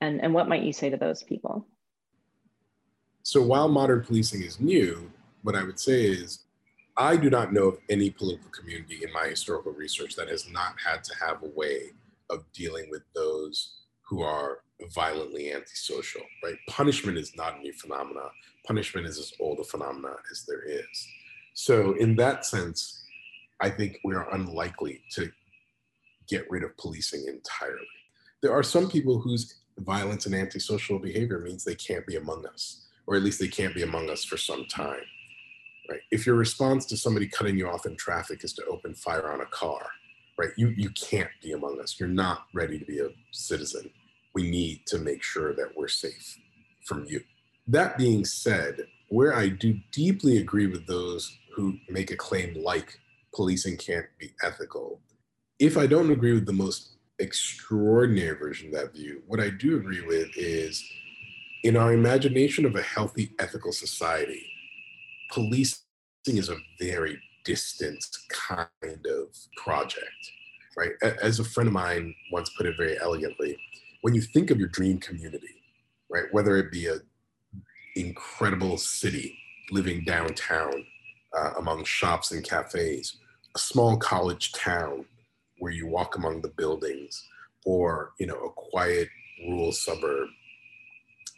And, 0.00 0.20
and 0.20 0.34
what 0.34 0.48
might 0.48 0.64
you 0.64 0.72
say 0.72 0.90
to 0.90 0.96
those 0.96 1.22
people? 1.22 1.66
So 3.22 3.40
while 3.40 3.68
modern 3.68 4.02
policing 4.02 4.42
is 4.42 4.58
new, 4.58 5.10
what 5.42 5.54
I 5.54 5.62
would 5.62 5.78
say 5.78 6.02
is 6.02 6.40
I 6.96 7.16
do 7.16 7.30
not 7.30 7.52
know 7.52 7.68
of 7.68 7.78
any 7.88 8.10
political 8.10 8.50
community 8.50 9.00
in 9.04 9.12
my 9.12 9.28
historical 9.28 9.72
research 9.72 10.16
that 10.16 10.28
has 10.28 10.50
not 10.50 10.74
had 10.84 11.04
to 11.04 11.14
have 11.24 11.42
a 11.42 11.48
way 11.48 11.92
of 12.30 12.44
dealing 12.52 12.88
with 12.90 13.02
those 13.14 13.76
who 14.02 14.22
are 14.22 14.62
violently 14.92 15.52
antisocial, 15.52 16.22
right? 16.42 16.56
Punishment 16.68 17.16
is 17.16 17.36
not 17.36 17.58
a 17.58 17.60
new 17.60 17.72
phenomenon. 17.72 18.30
Punishment 18.66 19.06
is 19.06 19.18
as 19.18 19.32
old 19.38 19.60
a 19.60 19.64
phenomenon 19.64 20.16
as 20.32 20.44
there 20.48 20.62
is. 20.62 21.08
So 21.54 21.92
in 21.92 22.16
that 22.16 22.44
sense, 22.44 22.99
I 23.60 23.70
think 23.70 23.98
we 24.04 24.14
are 24.14 24.32
unlikely 24.34 25.02
to 25.12 25.30
get 26.28 26.50
rid 26.50 26.62
of 26.62 26.76
policing 26.76 27.26
entirely. 27.26 27.86
There 28.42 28.52
are 28.52 28.62
some 28.62 28.88
people 28.88 29.20
whose 29.20 29.54
violence 29.78 30.26
and 30.26 30.34
antisocial 30.34 30.98
behavior 30.98 31.38
means 31.38 31.64
they 31.64 31.74
can't 31.74 32.06
be 32.06 32.16
among 32.16 32.46
us 32.46 32.86
or 33.10 33.16
at 33.16 33.22
least 33.22 33.40
they 33.40 33.48
can't 33.48 33.74
be 33.74 33.82
among 33.82 34.08
us 34.08 34.24
for 34.24 34.36
some 34.36 34.64
time. 34.66 35.02
Right? 35.90 36.00
If 36.12 36.26
your 36.26 36.36
response 36.36 36.86
to 36.86 36.96
somebody 36.96 37.26
cutting 37.26 37.58
you 37.58 37.68
off 37.68 37.84
in 37.84 37.96
traffic 37.96 38.44
is 38.44 38.52
to 38.54 38.64
open 38.66 38.94
fire 38.94 39.32
on 39.32 39.40
a 39.40 39.46
car, 39.46 39.84
right? 40.38 40.50
You 40.56 40.68
you 40.68 40.90
can't 40.90 41.30
be 41.42 41.50
among 41.50 41.80
us. 41.80 41.98
You're 41.98 42.08
not 42.08 42.46
ready 42.54 42.78
to 42.78 42.84
be 42.84 43.00
a 43.00 43.08
citizen. 43.32 43.90
We 44.32 44.48
need 44.48 44.86
to 44.86 44.98
make 44.98 45.24
sure 45.24 45.54
that 45.54 45.76
we're 45.76 45.88
safe 45.88 46.38
from 46.86 47.04
you. 47.06 47.20
That 47.66 47.98
being 47.98 48.24
said, 48.24 48.86
where 49.08 49.34
I 49.34 49.48
do 49.48 49.80
deeply 49.90 50.38
agree 50.38 50.68
with 50.68 50.86
those 50.86 51.36
who 51.56 51.78
make 51.88 52.12
a 52.12 52.16
claim 52.16 52.62
like 52.62 53.00
policing 53.34 53.76
can't 53.76 54.06
be 54.18 54.34
ethical, 54.42 55.00
if 55.58 55.76
I 55.76 55.86
don't 55.86 56.10
agree 56.10 56.32
with 56.32 56.46
the 56.46 56.52
most 56.52 56.96
extraordinary 57.18 58.36
version 58.36 58.68
of 58.68 58.74
that 58.74 58.94
view, 58.94 59.22
what 59.26 59.40
I 59.40 59.50
do 59.50 59.76
agree 59.76 60.00
with 60.00 60.28
is 60.36 60.82
in 61.62 61.76
our 61.76 61.92
imagination 61.92 62.64
of 62.64 62.74
a 62.74 62.82
healthy 62.82 63.34
ethical 63.38 63.72
society, 63.72 64.46
policing 65.30 65.76
is 66.26 66.48
a 66.48 66.56
very 66.80 67.20
distant 67.44 68.04
kind 68.30 68.68
of 69.06 69.36
project, 69.56 70.32
right? 70.76 70.92
As 71.22 71.38
a 71.38 71.44
friend 71.44 71.68
of 71.68 71.74
mine 71.74 72.14
once 72.32 72.50
put 72.56 72.66
it 72.66 72.76
very 72.76 72.98
elegantly, 72.98 73.58
when 74.02 74.14
you 74.14 74.22
think 74.22 74.50
of 74.50 74.58
your 74.58 74.68
dream 74.68 74.98
community, 74.98 75.62
right, 76.10 76.24
whether 76.32 76.56
it 76.56 76.72
be 76.72 76.86
a 76.86 76.96
incredible 77.96 78.78
city 78.78 79.36
living 79.70 80.04
downtown 80.04 80.72
uh, 81.36 81.52
among 81.58 81.84
shops 81.84 82.32
and 82.32 82.48
cafes, 82.48 83.16
a 83.54 83.58
small 83.58 83.96
college 83.96 84.52
town 84.52 85.04
where 85.58 85.72
you 85.72 85.86
walk 85.86 86.16
among 86.16 86.40
the 86.40 86.48
buildings, 86.48 87.26
or 87.64 88.12
you 88.18 88.26
know 88.26 88.38
a 88.38 88.50
quiet 88.50 89.08
rural 89.46 89.72
suburb 89.72 90.28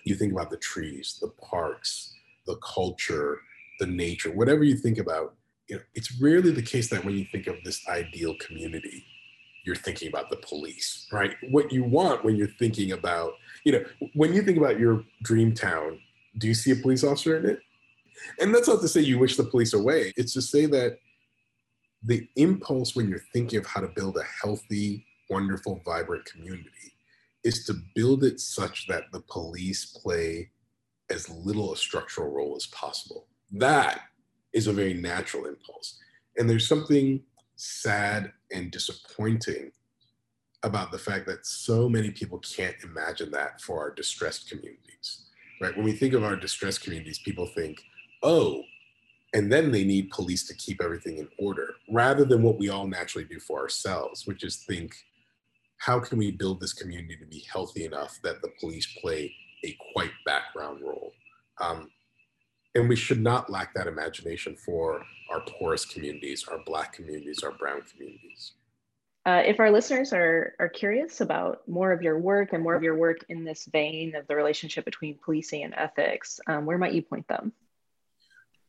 you 0.05 0.15
think 0.15 0.33
about 0.33 0.51
the 0.51 0.57
trees, 0.57 1.19
the 1.21 1.29
parks, 1.29 2.15
the 2.47 2.57
culture, 2.57 3.39
the 3.79 3.87
nature, 3.87 4.31
whatever 4.31 4.65
you 4.65 4.77
think 4.77 4.99
about, 4.99 5.35
you 5.69 5.77
know, 5.77 5.83
it's 5.95 6.21
rarely 6.21 6.51
the 6.51 6.63
case 6.63 6.91
that 6.91 7.05
when 7.05 7.17
you 7.17 7.25
think 7.31 7.47
of 7.47 7.57
this 7.65 7.87
ideal 7.89 8.35
community, 8.41 9.05
you're 9.65 9.77
thinking 9.77 10.09
about 10.09 10.29
the 10.29 10.37
police, 10.37 11.07
right? 11.13 11.37
What 11.51 11.73
you 11.73 11.85
want 11.85 12.25
when 12.25 12.37
you're 12.37 12.49
thinking 12.49 12.93
about, 12.93 13.35
you 13.65 13.73
know, 13.73 13.85
when 14.15 14.35
you 14.35 14.43
think 14.43 14.59
about 14.59 14.79
your 14.79 15.05
dream 15.23 15.55
town, 15.55 16.01
do 16.39 16.49
you 16.49 16.55
see 16.55 16.73
a 16.73 16.77
police 16.77 17.05
officer 17.05 17.37
in 17.37 17.47
it? 17.47 17.61
And 18.41 18.55
that's 18.55 18.69
not 18.69 18.81
to 18.81 18.89
say 18.89 19.01
you 19.01 19.19
wish 19.19 19.37
the 19.37 19.45
police 19.45 19.73
away. 19.73 20.13
It's 20.17 20.33
to 20.35 20.43
say 20.43 20.67
that 20.67 20.99
the 22.05 22.29
impulse 22.37 22.97
when 22.97 23.09
you're 23.09 23.25
thinking 23.33 23.59
of 23.59 23.67
how 23.67 23.81
to 23.81 23.89
build 23.89 24.17
a 24.17 24.25
healthy, 24.43 25.07
wonderful, 25.31 25.81
vibrant 25.85 26.25
community 26.25 26.95
is 27.45 27.65
to 27.65 27.75
build 27.95 28.25
it 28.25 28.41
such 28.41 28.87
that 28.87 29.05
the 29.13 29.21
police 29.21 29.87
play 29.87 30.51
as 31.11 31.29
little 31.29 31.73
a 31.73 31.77
structural 31.77 32.31
role 32.31 32.55
as 32.57 32.67
possible. 32.67 33.27
That 33.51 34.03
is 34.53 34.67
a 34.67 34.73
very 34.73 34.95
natural 34.95 35.47
impulse. 35.47 35.99
And 36.37 36.49
there's 36.49 36.69
something 36.69 37.23
sad 37.57 38.33
and 38.53 38.71
disappointing 38.71 39.73
about 40.63 40.93
the 40.93 40.99
fact 40.99 41.27
that 41.27 41.45
so 41.45 41.89
many 41.89 42.11
people 42.11 42.39
can't 42.39 42.77
imagine 42.85 43.31
that 43.33 43.61
for 43.61 43.81
our 43.81 43.91
distressed 43.91 44.49
communities, 44.49 45.25
right? 45.61 45.77
When 45.77 45.85
we 45.85 45.93
think 45.93 46.15
of 46.15 46.23
our 46.23 46.37
distressed 46.37 46.83
communities, 46.83 47.19
people 47.19 47.47
think, 47.47 47.83
oh, 48.23 48.63
and 49.35 49.51
then 49.51 49.73
they 49.73 49.85
need 49.85 50.11
police 50.11 50.47
to 50.47 50.55
keep 50.55 50.83
everything 50.83 51.19
in 51.19 51.29
order, 51.39 51.75
rather 51.91 52.25
than 52.25 52.43
what 52.43 52.59
we 52.59 52.69
all 52.69 52.87
naturally 52.87 53.27
do 53.27 53.41
for 53.41 53.61
ourselves, 53.61 54.27
which 54.27 54.45
is 54.45 54.65
think, 54.69 54.95
how 55.79 55.99
can 55.99 56.19
we 56.19 56.31
build 56.31 56.61
this 56.61 56.73
community 56.73 57.17
to 57.17 57.27
be 57.27 57.45
healthy 57.51 57.85
enough 57.85 58.21
that 58.23 58.41
the 58.43 58.51
police 58.61 58.87
play 59.01 59.35
a 59.65 59.77
quite 59.93 60.13
background 60.25 60.81
role? 60.83 61.13
Um, 61.61 61.91
and 62.75 62.89
we 62.89 62.97
should 62.97 63.21
not 63.21 63.51
lack 63.51 63.75
that 63.75 63.87
imagination 63.87 64.57
for 64.57 65.03
our 65.31 65.41
poorest 65.41 65.91
communities, 65.91 66.47
our 66.51 66.61
Black 66.65 66.93
communities, 66.93 67.43
our 67.43 67.53
Brown 67.53 67.83
communities. 67.91 68.53
Uh, 69.25 69.43
if 69.45 69.61
our 69.61 69.71
listeners 69.71 70.13
are, 70.13 70.55
are 70.59 70.69
curious 70.69 71.21
about 71.21 71.67
more 71.69 71.93
of 71.93 72.03
your 72.03 72.19
work 72.19 72.53
and 72.53 72.63
more 72.63 72.75
of 72.75 72.83
your 72.83 72.97
work 72.97 73.25
in 73.29 73.45
this 73.45 73.67
vein 73.67 74.17
of 74.17 74.27
the 74.27 74.35
relationship 74.35 74.85
between 74.85 75.19
policing 75.25 75.63
and 75.63 75.75
ethics, 75.75 76.41
um, 76.49 76.67
where 76.67 76.79
might 76.79 76.93
you 76.93 77.03
point 77.03 77.27
them? 77.29 77.53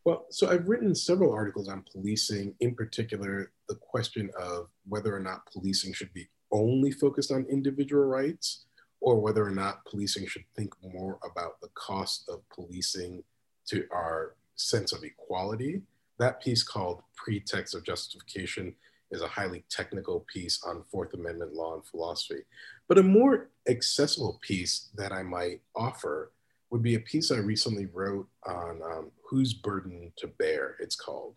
Well, 0.05 0.25
so 0.29 0.49
I've 0.49 0.67
written 0.67 0.93
several 0.93 1.31
articles 1.31 1.69
on 1.69 1.85
policing, 1.89 2.55
in 2.59 2.75
particular, 2.75 3.51
the 3.69 3.75
question 3.75 4.29
of 4.37 4.67
whether 4.87 5.15
or 5.15 5.21
not 5.21 5.45
policing 5.45 5.93
should 5.93 6.13
be 6.13 6.27
only 6.51 6.91
focused 6.91 7.31
on 7.31 7.45
individual 7.49 8.03
rights 8.03 8.65
or 8.99 9.19
whether 9.19 9.45
or 9.45 9.51
not 9.51 9.85
policing 9.85 10.27
should 10.27 10.43
think 10.55 10.73
more 10.81 11.19
about 11.23 11.59
the 11.61 11.69
cost 11.73 12.27
of 12.29 12.41
policing 12.49 13.23
to 13.67 13.85
our 13.91 14.35
sense 14.55 14.91
of 14.91 15.03
equality. 15.03 15.81
That 16.19 16.41
piece 16.41 16.63
called 16.63 17.01
Pretext 17.15 17.73
of 17.73 17.83
Justification 17.83 18.75
is 19.09 19.21
a 19.21 19.27
highly 19.27 19.63
technical 19.69 20.25
piece 20.31 20.61
on 20.65 20.83
Fourth 20.91 21.13
Amendment 21.13 21.53
law 21.53 21.75
and 21.75 21.85
philosophy. 21.85 22.41
But 22.87 22.97
a 22.97 23.03
more 23.03 23.49
accessible 23.69 24.39
piece 24.41 24.89
that 24.95 25.13
I 25.13 25.23
might 25.23 25.61
offer 25.75 26.31
would 26.73 26.81
be 26.81 26.95
a 26.95 26.99
piece 26.99 27.31
I 27.31 27.37
recently 27.37 27.85
wrote 27.85 28.27
on 28.47 28.81
um, 28.81 29.11
Whose 29.29 29.53
Burden 29.53 30.11
to 30.17 30.25
Bear, 30.25 30.75
it's 30.79 30.95
called. 30.95 31.35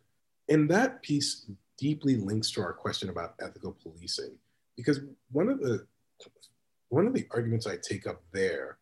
And 0.49 0.66
that 0.70 1.03
piece 1.03 1.44
deeply 1.77 2.16
links 2.16 2.51
to 2.53 2.62
our 2.62 2.72
question 2.72 3.11
about 3.11 3.35
ethical 3.42 3.77
policing 3.83 4.38
because 4.79 5.01
one 5.31 5.51
of 5.51 5.61
the 5.61 5.87
one 6.88 7.07
of 7.07 7.12
the 7.12 7.27
arguments 7.33 7.66
I 7.66 7.77
take 7.77 8.07
up 8.07 8.22
there 8.33 8.79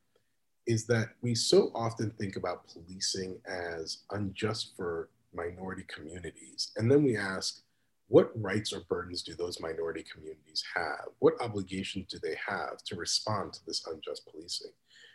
is 0.66 0.86
that 0.86 1.08
we 1.22 1.34
so 1.34 1.72
often 1.74 2.10
think 2.10 2.36
about 2.36 2.68
policing 2.68 3.40
as 3.48 4.04
unjust 4.12 4.74
for 4.76 5.08
minority 5.34 5.84
communities. 5.88 6.70
And 6.76 6.88
then 6.88 7.02
we 7.02 7.16
ask, 7.16 7.62
what 8.06 8.30
rights 8.40 8.72
or 8.72 8.82
burdens 8.88 9.22
do 9.22 9.34
those 9.34 9.60
minority 9.60 10.04
communities 10.04 10.62
have? 10.76 11.08
What 11.18 11.34
obligations 11.40 12.06
do 12.08 12.18
they 12.22 12.36
have 12.46 12.84
to 12.84 12.94
respond 12.94 13.54
to 13.54 13.66
this 13.66 13.84
unjust 13.86 14.28
policing? 14.30 14.70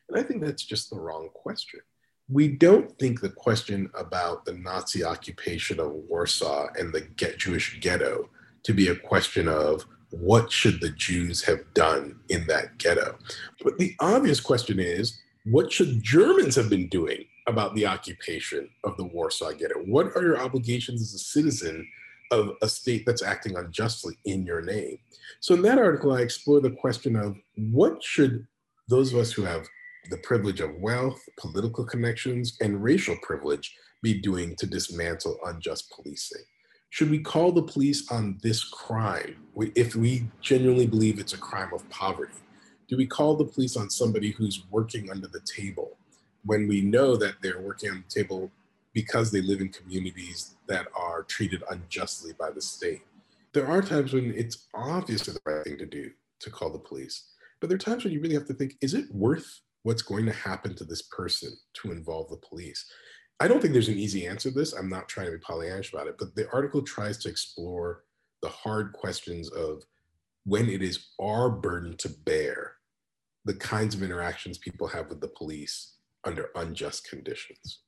And 0.10 0.20
I 0.20 0.24
think 0.24 0.42
that's 0.42 0.64
just 0.64 0.90
the 0.90 1.00
wrong 1.00 1.30
question. 1.34 1.80
We 2.28 2.50
don't 2.50 2.98
think 3.00 3.22
the 3.22 3.30
question 3.30 3.90
about 3.96 4.46
the 4.46 4.54
Nazi 4.54 5.04
occupation 5.04 5.80
of 5.80 5.92
Warsaw 5.92 6.68
and 6.78 6.94
the 6.94 7.08
Jewish 7.38 7.80
ghetto 7.80 8.30
to 8.64 8.74
be 8.74 8.90
a 8.90 8.96
question 8.96 9.48
of 9.48 9.86
what 10.12 10.52
should 10.52 10.82
the 10.82 10.90
Jews 10.90 11.44
have 11.44 11.74
done 11.74 12.20
in 12.30 12.46
that 12.48 12.78
ghetto? 12.78 13.18
But 13.64 13.78
the 13.78 13.96
obvious 14.00 14.40
question 14.40 14.80
is, 14.80 15.20
what 15.46 15.72
should 15.72 16.04
Germans 16.04 16.56
have 16.56 16.70
been 16.70 16.88
doing 16.90 17.26
about 17.48 17.76
the 17.76 17.86
occupation 17.86 18.70
of 18.84 18.98
the 18.98 19.06
Warsaw 19.06 19.52
Ghetto? 19.52 19.80
What 19.86 20.16
are 20.16 20.24
your 20.24 20.40
obligations 20.40 21.02
as 21.02 21.14
a 21.14 21.20
citizen 21.20 21.88
of 22.32 22.52
a 22.62 22.70
state 22.70 23.06
that's 23.06 23.24
acting 23.24 23.56
unjustly 23.56 24.18
in 24.26 24.46
your 24.46 24.62
name? 24.62 25.00
So, 25.40 25.56
in 25.56 25.62
that 25.64 25.80
article, 25.80 26.14
I 26.14 26.22
explore 26.22 26.60
the 26.60 26.72
question 26.72 27.16
of 27.16 27.38
what 27.56 28.04
should 28.04 28.46
those 28.88 29.14
of 29.14 29.20
us 29.20 29.32
who 29.32 29.44
have 29.44 29.68
the 30.10 30.18
privilege 30.18 30.60
of 30.60 30.76
wealth, 30.76 31.22
political 31.38 31.86
connections, 31.86 32.58
and 32.62 32.84
racial 32.84 33.18
privilege 33.22 33.76
be 34.02 34.20
doing 34.20 34.56
to 34.58 34.66
dismantle 34.66 35.38
unjust 35.46 35.92
policing? 35.92 36.44
should 36.90 37.10
we 37.10 37.20
call 37.20 37.52
the 37.52 37.64
police 37.64 38.12
on 38.12 38.38
this 38.42 38.64
crime 38.64 39.36
if 39.76 39.96
we 39.96 40.28
genuinely 40.42 40.88
believe 40.88 41.20
it's 41.20 41.34
a 41.34 41.38
crime 41.38 41.72
of 41.74 41.88
poverty? 41.90 42.34
Do 42.88 42.98
we 42.98 43.06
call 43.06 43.36
the 43.36 43.46
police 43.46 43.78
on 43.78 43.90
somebody 43.90 44.32
who's 44.32 44.66
working 44.72 45.12
under 45.12 45.28
the 45.28 45.42
table 45.42 45.98
when 46.46 46.68
we 46.68 46.82
know 46.82 47.16
that 47.16 47.36
they're 47.42 47.62
working 47.62 47.92
on 47.92 48.04
the 48.08 48.22
table 48.22 48.52
because 48.94 49.32
they 49.32 49.42
live 49.42 49.62
in 49.62 49.70
communities 49.70 50.56
that 50.68 50.88
are 50.96 51.24
treated 51.24 51.64
unjustly 51.70 52.34
by 52.40 52.50
the 52.50 52.62
state. 52.62 53.02
There 53.54 53.68
are 53.68 53.84
times 53.84 54.14
when 54.14 54.34
it's 54.36 54.66
obviously 54.74 55.34
the 55.34 55.42
right 55.46 55.64
thing 55.64 55.78
to 55.78 55.86
do 55.86 56.10
to 56.40 56.50
call 56.50 56.72
the 56.72 56.80
police, 56.80 57.26
but 57.60 57.70
there 57.70 57.76
are 57.76 57.80
times 57.80 58.04
when 58.04 58.14
you 58.14 58.20
really 58.20 58.34
have 58.34 58.48
to 58.48 58.54
think 58.54 58.78
is 58.82 58.96
it 58.96 59.14
worth 59.14 59.62
what's 59.84 60.02
going 60.02 60.26
to 60.26 60.34
happen 60.34 60.76
to 60.76 60.84
this 60.84 61.04
person 61.04 61.52
to 61.76 61.92
involve 61.92 62.30
the 62.30 62.38
police? 62.38 62.86
I 63.40 63.48
don't 63.48 63.62
think 63.62 63.74
there's 63.74 63.88
an 63.88 63.98
easy 63.98 64.28
answer 64.28 64.50
to 64.50 64.56
this. 64.56 64.74
I'm 64.74 64.90
not 64.90 65.08
trying 65.08 65.28
to 65.28 65.32
be 65.32 65.38
Pollyannish 65.38 65.94
about 65.94 66.08
it, 66.08 66.16
but 66.20 66.36
the 66.36 66.50
article 66.52 66.82
tries 66.82 67.18
to 67.20 67.30
explore 67.30 68.04
the 68.42 68.50
hard 68.50 68.94
questions 68.94 69.50
of 69.52 69.84
when 70.46 70.70
it 70.70 70.82
is 70.82 71.08
our 71.20 71.50
burden 71.50 71.96
to 71.98 72.10
bear 72.10 72.74
the 73.46 73.54
kinds 73.54 73.96
of 73.96 74.04
interactions 74.04 74.58
people 74.58 74.88
have 74.88 75.08
with 75.08 75.22
the 75.22 75.28
police 75.28 75.96
under 76.26 76.50
unjust 76.56 77.10
conditions. 77.10 77.80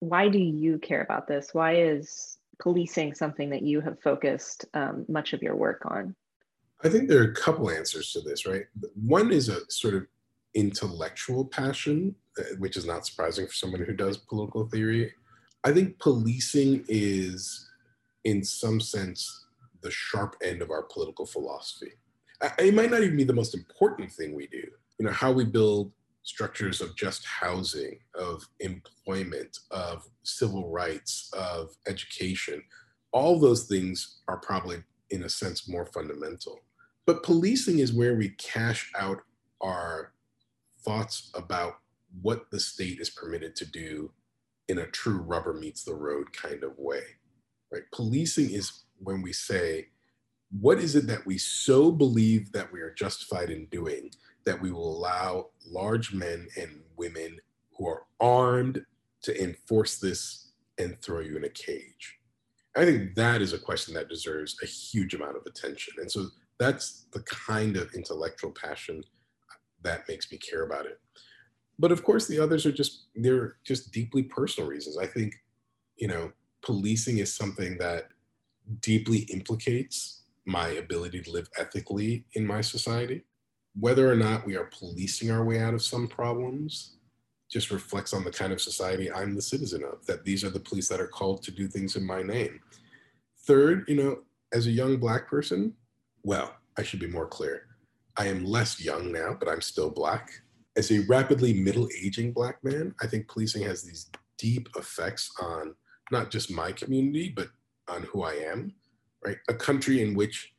Why 0.00 0.28
do 0.28 0.38
you 0.38 0.78
care 0.78 1.02
about 1.02 1.28
this? 1.28 1.50
Why 1.52 1.76
is 1.76 2.38
policing 2.60 3.14
something 3.14 3.50
that 3.50 3.62
you 3.62 3.80
have 3.80 4.00
focused 4.00 4.64
um, 4.74 5.04
much 5.08 5.32
of 5.32 5.42
your 5.42 5.56
work 5.56 5.82
on? 5.84 6.14
I 6.82 6.88
think 6.88 7.08
there 7.08 7.20
are 7.20 7.30
a 7.30 7.34
couple 7.34 7.70
answers 7.70 8.12
to 8.12 8.20
this, 8.20 8.46
right? 8.46 8.64
One 8.94 9.30
is 9.30 9.48
a 9.48 9.60
sort 9.70 9.94
of 9.94 10.06
intellectual 10.54 11.44
passion, 11.44 12.14
uh, 12.38 12.42
which 12.58 12.76
is 12.76 12.86
not 12.86 13.06
surprising 13.06 13.46
for 13.46 13.52
someone 13.52 13.82
who 13.82 13.94
does 13.94 14.16
political 14.16 14.66
theory. 14.68 15.12
I 15.64 15.72
think 15.72 15.98
policing 15.98 16.84
is, 16.88 17.68
in 18.24 18.42
some 18.44 18.80
sense, 18.80 19.46
the 19.82 19.90
sharp 19.90 20.36
end 20.42 20.62
of 20.62 20.70
our 20.70 20.82
political 20.82 21.26
philosophy. 21.26 21.92
It 22.58 22.74
might 22.74 22.90
not 22.90 23.02
even 23.02 23.16
be 23.16 23.24
the 23.24 23.32
most 23.32 23.54
important 23.54 24.10
thing 24.10 24.34
we 24.34 24.48
do. 24.48 24.64
You 24.98 25.06
know, 25.06 25.12
how 25.12 25.32
we 25.32 25.44
build 25.44 25.92
structures 26.24 26.80
of 26.80 26.96
just 26.96 27.24
housing, 27.24 27.98
of 28.14 28.46
employment, 28.60 29.58
of 29.70 30.08
civil 30.22 30.70
rights, 30.70 31.30
of 31.32 31.70
education. 31.86 32.62
All 33.12 33.38
those 33.38 33.64
things 33.64 34.22
are 34.28 34.38
probably, 34.38 34.82
in 35.10 35.24
a 35.24 35.28
sense, 35.28 35.68
more 35.68 35.86
fundamental. 35.86 36.60
But 37.06 37.22
policing 37.22 37.80
is 37.80 37.92
where 37.92 38.14
we 38.14 38.30
cash 38.30 38.90
out 38.98 39.20
our 39.60 40.12
thoughts 40.84 41.30
about 41.34 41.74
what 42.20 42.50
the 42.50 42.60
state 42.60 43.00
is 43.00 43.10
permitted 43.10 43.56
to 43.56 43.64
do 43.64 44.12
in 44.68 44.78
a 44.78 44.86
true 44.86 45.18
rubber 45.18 45.54
meets 45.54 45.84
the 45.84 45.94
road 45.94 46.32
kind 46.32 46.62
of 46.62 46.78
way. 46.78 47.02
Right? 47.70 47.82
Policing 47.92 48.50
is 48.50 48.84
when 48.98 49.22
we 49.22 49.32
say, 49.32 49.88
what 50.60 50.78
is 50.78 50.94
it 50.94 51.06
that 51.06 51.24
we 51.24 51.38
so 51.38 51.90
believe 51.90 52.52
that 52.52 52.70
we 52.72 52.80
are 52.80 52.92
justified 52.92 53.50
in 53.50 53.66
doing 53.66 54.10
that 54.44 54.60
we 54.60 54.70
will 54.70 54.96
allow 54.96 55.48
large 55.66 56.12
men 56.12 56.46
and 56.60 56.82
women 56.96 57.38
who 57.76 57.86
are 57.86 58.02
armed 58.20 58.84
to 59.22 59.42
enforce 59.42 59.98
this 59.98 60.52
and 60.78 61.00
throw 61.00 61.20
you 61.20 61.36
in 61.36 61.44
a 61.44 61.48
cage? 61.48 62.18
I 62.76 62.84
think 62.84 63.14
that 63.14 63.42
is 63.42 63.52
a 63.52 63.58
question 63.58 63.94
that 63.94 64.08
deserves 64.08 64.56
a 64.62 64.66
huge 64.66 65.14
amount 65.14 65.36
of 65.36 65.46
attention. 65.46 65.94
And 65.98 66.10
so 66.10 66.26
that's 66.58 67.06
the 67.12 67.22
kind 67.22 67.76
of 67.76 67.92
intellectual 67.94 68.50
passion 68.50 69.02
that 69.82 70.08
makes 70.08 70.30
me 70.30 70.38
care 70.38 70.64
about 70.64 70.86
it. 70.86 71.00
But 71.78 71.92
of 71.92 72.04
course, 72.04 72.26
the 72.26 72.38
others 72.38 72.66
are 72.66 72.72
just, 72.72 73.06
they're 73.14 73.56
just 73.64 73.92
deeply 73.92 74.22
personal 74.22 74.68
reasons. 74.68 74.98
I 74.98 75.06
think, 75.06 75.34
you 75.96 76.08
know, 76.08 76.32
policing 76.62 77.18
is 77.18 77.34
something 77.34 77.78
that 77.78 78.08
deeply 78.80 79.20
implicates 79.32 80.22
my 80.44 80.68
ability 80.68 81.22
to 81.22 81.30
live 81.30 81.48
ethically 81.58 82.24
in 82.34 82.46
my 82.46 82.60
society. 82.60 83.22
Whether 83.78 84.10
or 84.10 84.16
not 84.16 84.46
we 84.46 84.56
are 84.56 84.70
policing 84.72 85.30
our 85.30 85.44
way 85.44 85.60
out 85.60 85.74
of 85.74 85.82
some 85.82 86.06
problems 86.06 86.96
just 87.50 87.70
reflects 87.70 88.12
on 88.12 88.24
the 88.24 88.30
kind 88.30 88.52
of 88.52 88.60
society 88.60 89.12
I'm 89.12 89.34
the 89.34 89.42
citizen 89.42 89.82
of, 89.84 90.04
that 90.06 90.24
these 90.24 90.42
are 90.42 90.50
the 90.50 90.60
police 90.60 90.88
that 90.88 91.00
are 91.00 91.06
called 91.06 91.42
to 91.42 91.50
do 91.50 91.68
things 91.68 91.96
in 91.96 92.06
my 92.06 92.22
name. 92.22 92.60
Third, 93.46 93.84
you 93.88 93.96
know, 93.96 94.20
as 94.52 94.66
a 94.66 94.70
young 94.70 94.96
Black 94.96 95.28
person, 95.28 95.74
well, 96.22 96.54
I 96.78 96.82
should 96.82 97.00
be 97.00 97.08
more 97.08 97.26
clear. 97.26 97.66
I 98.16 98.26
am 98.26 98.44
less 98.44 98.80
young 98.80 99.10
now, 99.12 99.36
but 99.38 99.48
I'm 99.48 99.60
still 99.60 99.90
Black. 99.90 100.30
As 100.76 100.90
a 100.90 101.00
rapidly 101.00 101.52
middle 101.52 101.88
aging 102.02 102.32
Black 102.32 102.62
man, 102.62 102.94
I 103.00 103.06
think 103.06 103.28
policing 103.28 103.62
has 103.62 103.82
these 103.82 104.10
deep 104.38 104.68
effects 104.76 105.30
on 105.40 105.74
not 106.10 106.30
just 106.30 106.50
my 106.50 106.72
community, 106.72 107.32
but 107.34 107.48
on 107.88 108.02
who 108.04 108.22
I 108.22 108.34
am, 108.34 108.74
right? 109.24 109.38
A 109.48 109.54
country 109.54 110.02
in 110.02 110.14
which 110.14 110.54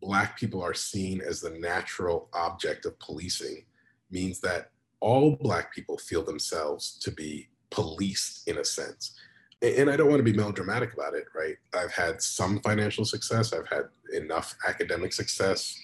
Black 0.00 0.38
people 0.38 0.62
are 0.62 0.74
seen 0.74 1.20
as 1.20 1.40
the 1.40 1.50
natural 1.50 2.28
object 2.32 2.86
of 2.86 2.98
policing 2.98 3.64
means 4.10 4.40
that 4.40 4.70
all 5.00 5.36
Black 5.36 5.74
people 5.74 5.98
feel 5.98 6.22
themselves 6.22 6.98
to 7.00 7.10
be 7.10 7.48
policed 7.70 8.48
in 8.48 8.58
a 8.58 8.64
sense. 8.64 9.14
And 9.62 9.90
I 9.90 9.96
don't 9.96 10.08
want 10.08 10.20
to 10.20 10.30
be 10.30 10.32
melodramatic 10.32 10.92
about 10.92 11.14
it, 11.14 11.24
right? 11.34 11.56
I've 11.74 11.92
had 11.92 12.20
some 12.20 12.60
financial 12.60 13.04
success, 13.04 13.52
I've 13.52 13.68
had 13.68 13.84
enough 14.12 14.56
academic 14.66 15.12
success. 15.12 15.78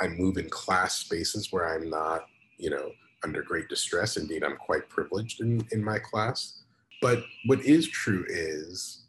I 0.00 0.08
move 0.08 0.36
in 0.36 0.48
class 0.50 0.98
spaces 0.98 1.52
where 1.52 1.74
I'm 1.74 1.88
not, 1.88 2.26
you 2.58 2.70
know, 2.70 2.92
under 3.24 3.42
great 3.42 3.68
distress. 3.68 4.16
Indeed, 4.16 4.44
I'm 4.44 4.56
quite 4.56 4.88
privileged 4.88 5.40
in, 5.40 5.66
in 5.72 5.82
my 5.82 5.98
class. 5.98 6.62
But 7.02 7.22
what 7.46 7.60
is 7.64 7.88
true 7.88 8.24
is 8.28 9.06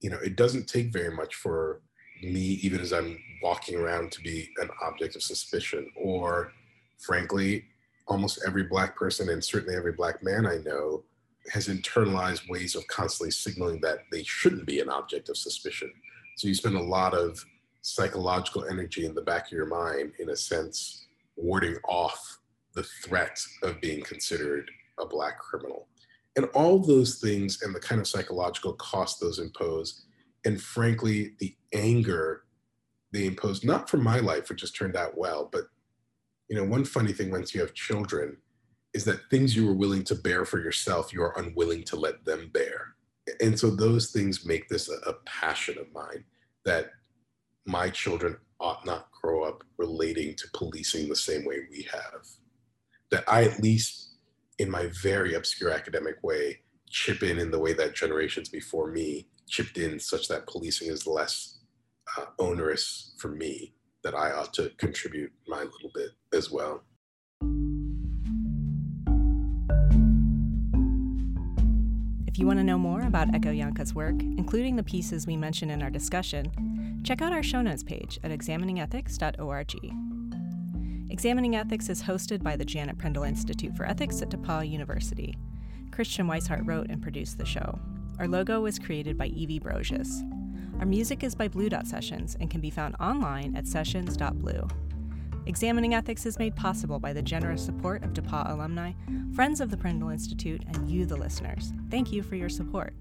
you 0.00 0.10
know, 0.10 0.18
it 0.18 0.36
doesn't 0.36 0.66
take 0.66 0.92
very 0.92 1.14
much 1.14 1.34
for 1.34 1.82
me, 2.22 2.58
even 2.62 2.80
as 2.80 2.92
I'm 2.92 3.18
walking 3.42 3.76
around, 3.76 4.12
to 4.12 4.20
be 4.22 4.50
an 4.60 4.68
object 4.82 5.16
of 5.16 5.22
suspicion. 5.22 5.90
Or, 5.96 6.52
frankly, 6.98 7.64
almost 8.08 8.40
every 8.46 8.64
Black 8.64 8.96
person, 8.96 9.28
and 9.28 9.44
certainly 9.44 9.76
every 9.76 9.92
Black 9.92 10.22
man 10.22 10.46
I 10.46 10.58
know, 10.58 11.04
has 11.52 11.68
internalized 11.68 12.48
ways 12.48 12.74
of 12.74 12.86
constantly 12.86 13.30
signaling 13.30 13.80
that 13.80 14.00
they 14.10 14.22
shouldn't 14.22 14.66
be 14.66 14.80
an 14.80 14.90
object 14.90 15.28
of 15.28 15.36
suspicion. 15.36 15.92
So 16.36 16.48
you 16.48 16.54
spend 16.54 16.76
a 16.76 16.82
lot 16.82 17.14
of 17.14 17.44
psychological 17.82 18.64
energy 18.66 19.06
in 19.06 19.14
the 19.14 19.22
back 19.22 19.46
of 19.46 19.52
your 19.52 19.66
mind, 19.66 20.12
in 20.18 20.30
a 20.30 20.36
sense, 20.36 21.06
warding 21.36 21.76
off 21.88 22.38
the 22.74 22.82
threat 22.82 23.38
of 23.62 23.80
being 23.80 24.02
considered 24.02 24.70
a 25.00 25.06
Black 25.06 25.38
criminal. 25.38 25.88
And 26.36 26.46
all 26.54 26.78
those 26.78 27.18
things 27.18 27.62
and 27.62 27.74
the 27.74 27.80
kind 27.80 28.00
of 28.00 28.06
psychological 28.06 28.74
cost 28.74 29.20
those 29.20 29.38
impose 29.38 30.04
and 30.44 30.60
frankly 30.60 31.34
the 31.38 31.54
anger 31.74 32.44
they 33.12 33.26
impose 33.26 33.64
not 33.64 33.90
for 33.90 33.98
my 33.98 34.20
life 34.20 34.48
which 34.48 34.62
has 34.62 34.70
turned 34.70 34.96
out 34.96 35.18
well 35.18 35.50
but 35.52 35.64
you 36.48 36.56
know 36.56 36.64
one 36.64 36.84
funny 36.84 37.12
thing 37.12 37.30
once 37.30 37.54
you 37.54 37.60
have 37.60 37.74
children 37.74 38.36
is 38.92 39.04
that 39.04 39.28
things 39.30 39.54
you 39.54 39.66
were 39.66 39.74
willing 39.74 40.04
to 40.04 40.14
bear 40.14 40.44
for 40.44 40.58
yourself 40.58 41.12
you 41.12 41.22
are 41.22 41.38
unwilling 41.38 41.84
to 41.84 41.96
let 41.96 42.24
them 42.24 42.50
bear. 42.52 42.94
And 43.40 43.58
so 43.58 43.70
those 43.70 44.10
things 44.10 44.44
make 44.44 44.68
this 44.68 44.88
a, 44.88 44.96
a 45.08 45.14
passion 45.24 45.78
of 45.78 45.92
mine 45.92 46.24
that 46.64 46.90
my 47.70 47.88
children 47.88 48.36
ought 48.58 48.84
not 48.84 49.08
grow 49.22 49.44
up 49.44 49.64
relating 49.78 50.34
to 50.34 50.46
policing 50.52 51.08
the 51.08 51.16
same 51.16 51.44
way 51.44 51.60
we 51.70 51.86
have 51.90 52.26
that 53.10 53.24
i 53.26 53.44
at 53.44 53.60
least 53.60 54.10
in 54.60 54.70
my 54.70 54.90
very 55.02 55.34
obscure 55.34 55.70
academic 55.70 56.22
way, 56.22 56.58
chip 56.90 57.22
in 57.22 57.38
in 57.38 57.50
the 57.50 57.58
way 57.58 57.72
that 57.72 57.94
generations 57.94 58.50
before 58.50 58.90
me 58.90 59.26
chipped 59.48 59.78
in, 59.78 59.98
such 59.98 60.28
that 60.28 60.46
policing 60.46 60.88
is 60.88 61.06
less 61.06 61.60
uh, 62.18 62.26
onerous 62.38 63.14
for 63.16 63.28
me, 63.28 63.72
that 64.04 64.14
I 64.14 64.32
ought 64.32 64.52
to 64.54 64.70
contribute 64.76 65.32
my 65.48 65.60
little 65.60 65.90
bit 65.94 66.10
as 66.34 66.50
well. 66.50 66.82
If 72.26 72.38
you 72.38 72.46
want 72.46 72.58
to 72.58 72.64
know 72.64 72.78
more 72.78 73.00
about 73.00 73.28
Ekow 73.28 73.56
Yankah's 73.56 73.94
work, 73.94 74.20
including 74.20 74.76
the 74.76 74.82
pieces 74.82 75.26
we 75.26 75.38
mentioned 75.38 75.70
in 75.70 75.82
our 75.82 75.90
discussion, 75.90 76.52
check 77.02 77.22
out 77.22 77.32
our 77.32 77.42
show 77.42 77.62
notes 77.62 77.82
page 77.82 78.18
at 78.22 78.30
examiningethics.org. 78.30 81.10
Examining 81.10 81.56
Ethics 81.56 81.88
is 81.88 82.02
hosted 82.02 82.42
by 82.42 82.56
the 82.56 82.64
Janet 82.64 82.98
Prindle 82.98 83.24
Institute 83.24 83.76
for 83.76 83.84
Ethics 83.84 84.22
at 84.22 84.30
DePauw 84.30 84.68
University. 84.68 85.34
Christiane 85.90 86.28
Wisehart 86.28 86.66
wrote 86.66 86.88
and 86.88 87.02
produced 87.02 87.36
the 87.36 87.44
show. 87.44 87.78
Our 88.18 88.28
logo 88.28 88.60
was 88.60 88.78
created 88.78 89.18
by 89.18 89.26
Evie 89.26 89.60
Brocious. 89.60 90.22
Our 90.78 90.86
music 90.86 91.24
is 91.24 91.34
by 91.34 91.48
Blue 91.48 91.68
Dot 91.68 91.86
Sessions 91.86 92.36
and 92.40 92.50
can 92.50 92.60
be 92.60 92.70
found 92.70 92.94
online 93.00 93.56
at 93.56 93.66
sessions.blue. 93.66 94.68
Examining 95.46 95.94
Ethics 95.94 96.26
is 96.26 96.38
made 96.38 96.54
possible 96.54 96.98
by 96.98 97.12
the 97.12 97.22
generous 97.22 97.64
support 97.64 98.04
of 98.04 98.12
DePauw 98.12 98.50
alumni, 98.50 98.92
friends 99.34 99.60
of 99.60 99.70
the 99.70 99.76
Prindle 99.76 100.10
Institute, 100.10 100.62
and 100.68 100.88
you, 100.88 101.06
the 101.06 101.16
listeners. 101.16 101.72
Thank 101.90 102.12
you 102.12 102.22
for 102.22 102.36
your 102.36 102.48
support. 102.48 102.94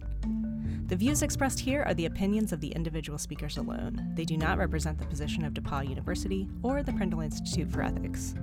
The 0.89 0.95
views 0.95 1.21
expressed 1.21 1.60
here 1.60 1.84
are 1.84 1.93
the 1.93 2.08
opinions 2.08 2.52
of 2.52 2.62
the 2.62 2.69
individual 2.69 3.19
speakers 3.19 3.58
alone. 3.58 4.12
They 4.15 4.25
do 4.25 4.36
not 4.38 4.58
represent 4.58 4.97
the 4.97 5.06
position 5.06 5.45
of 5.45 5.54
DePauw 5.54 5.88
University 5.88 6.49
or 6.63 6.82
the 6.82 6.93
Prindle 6.93 7.21
Institute 7.21 7.71
for 7.71 7.84
Ethics. 7.84 8.34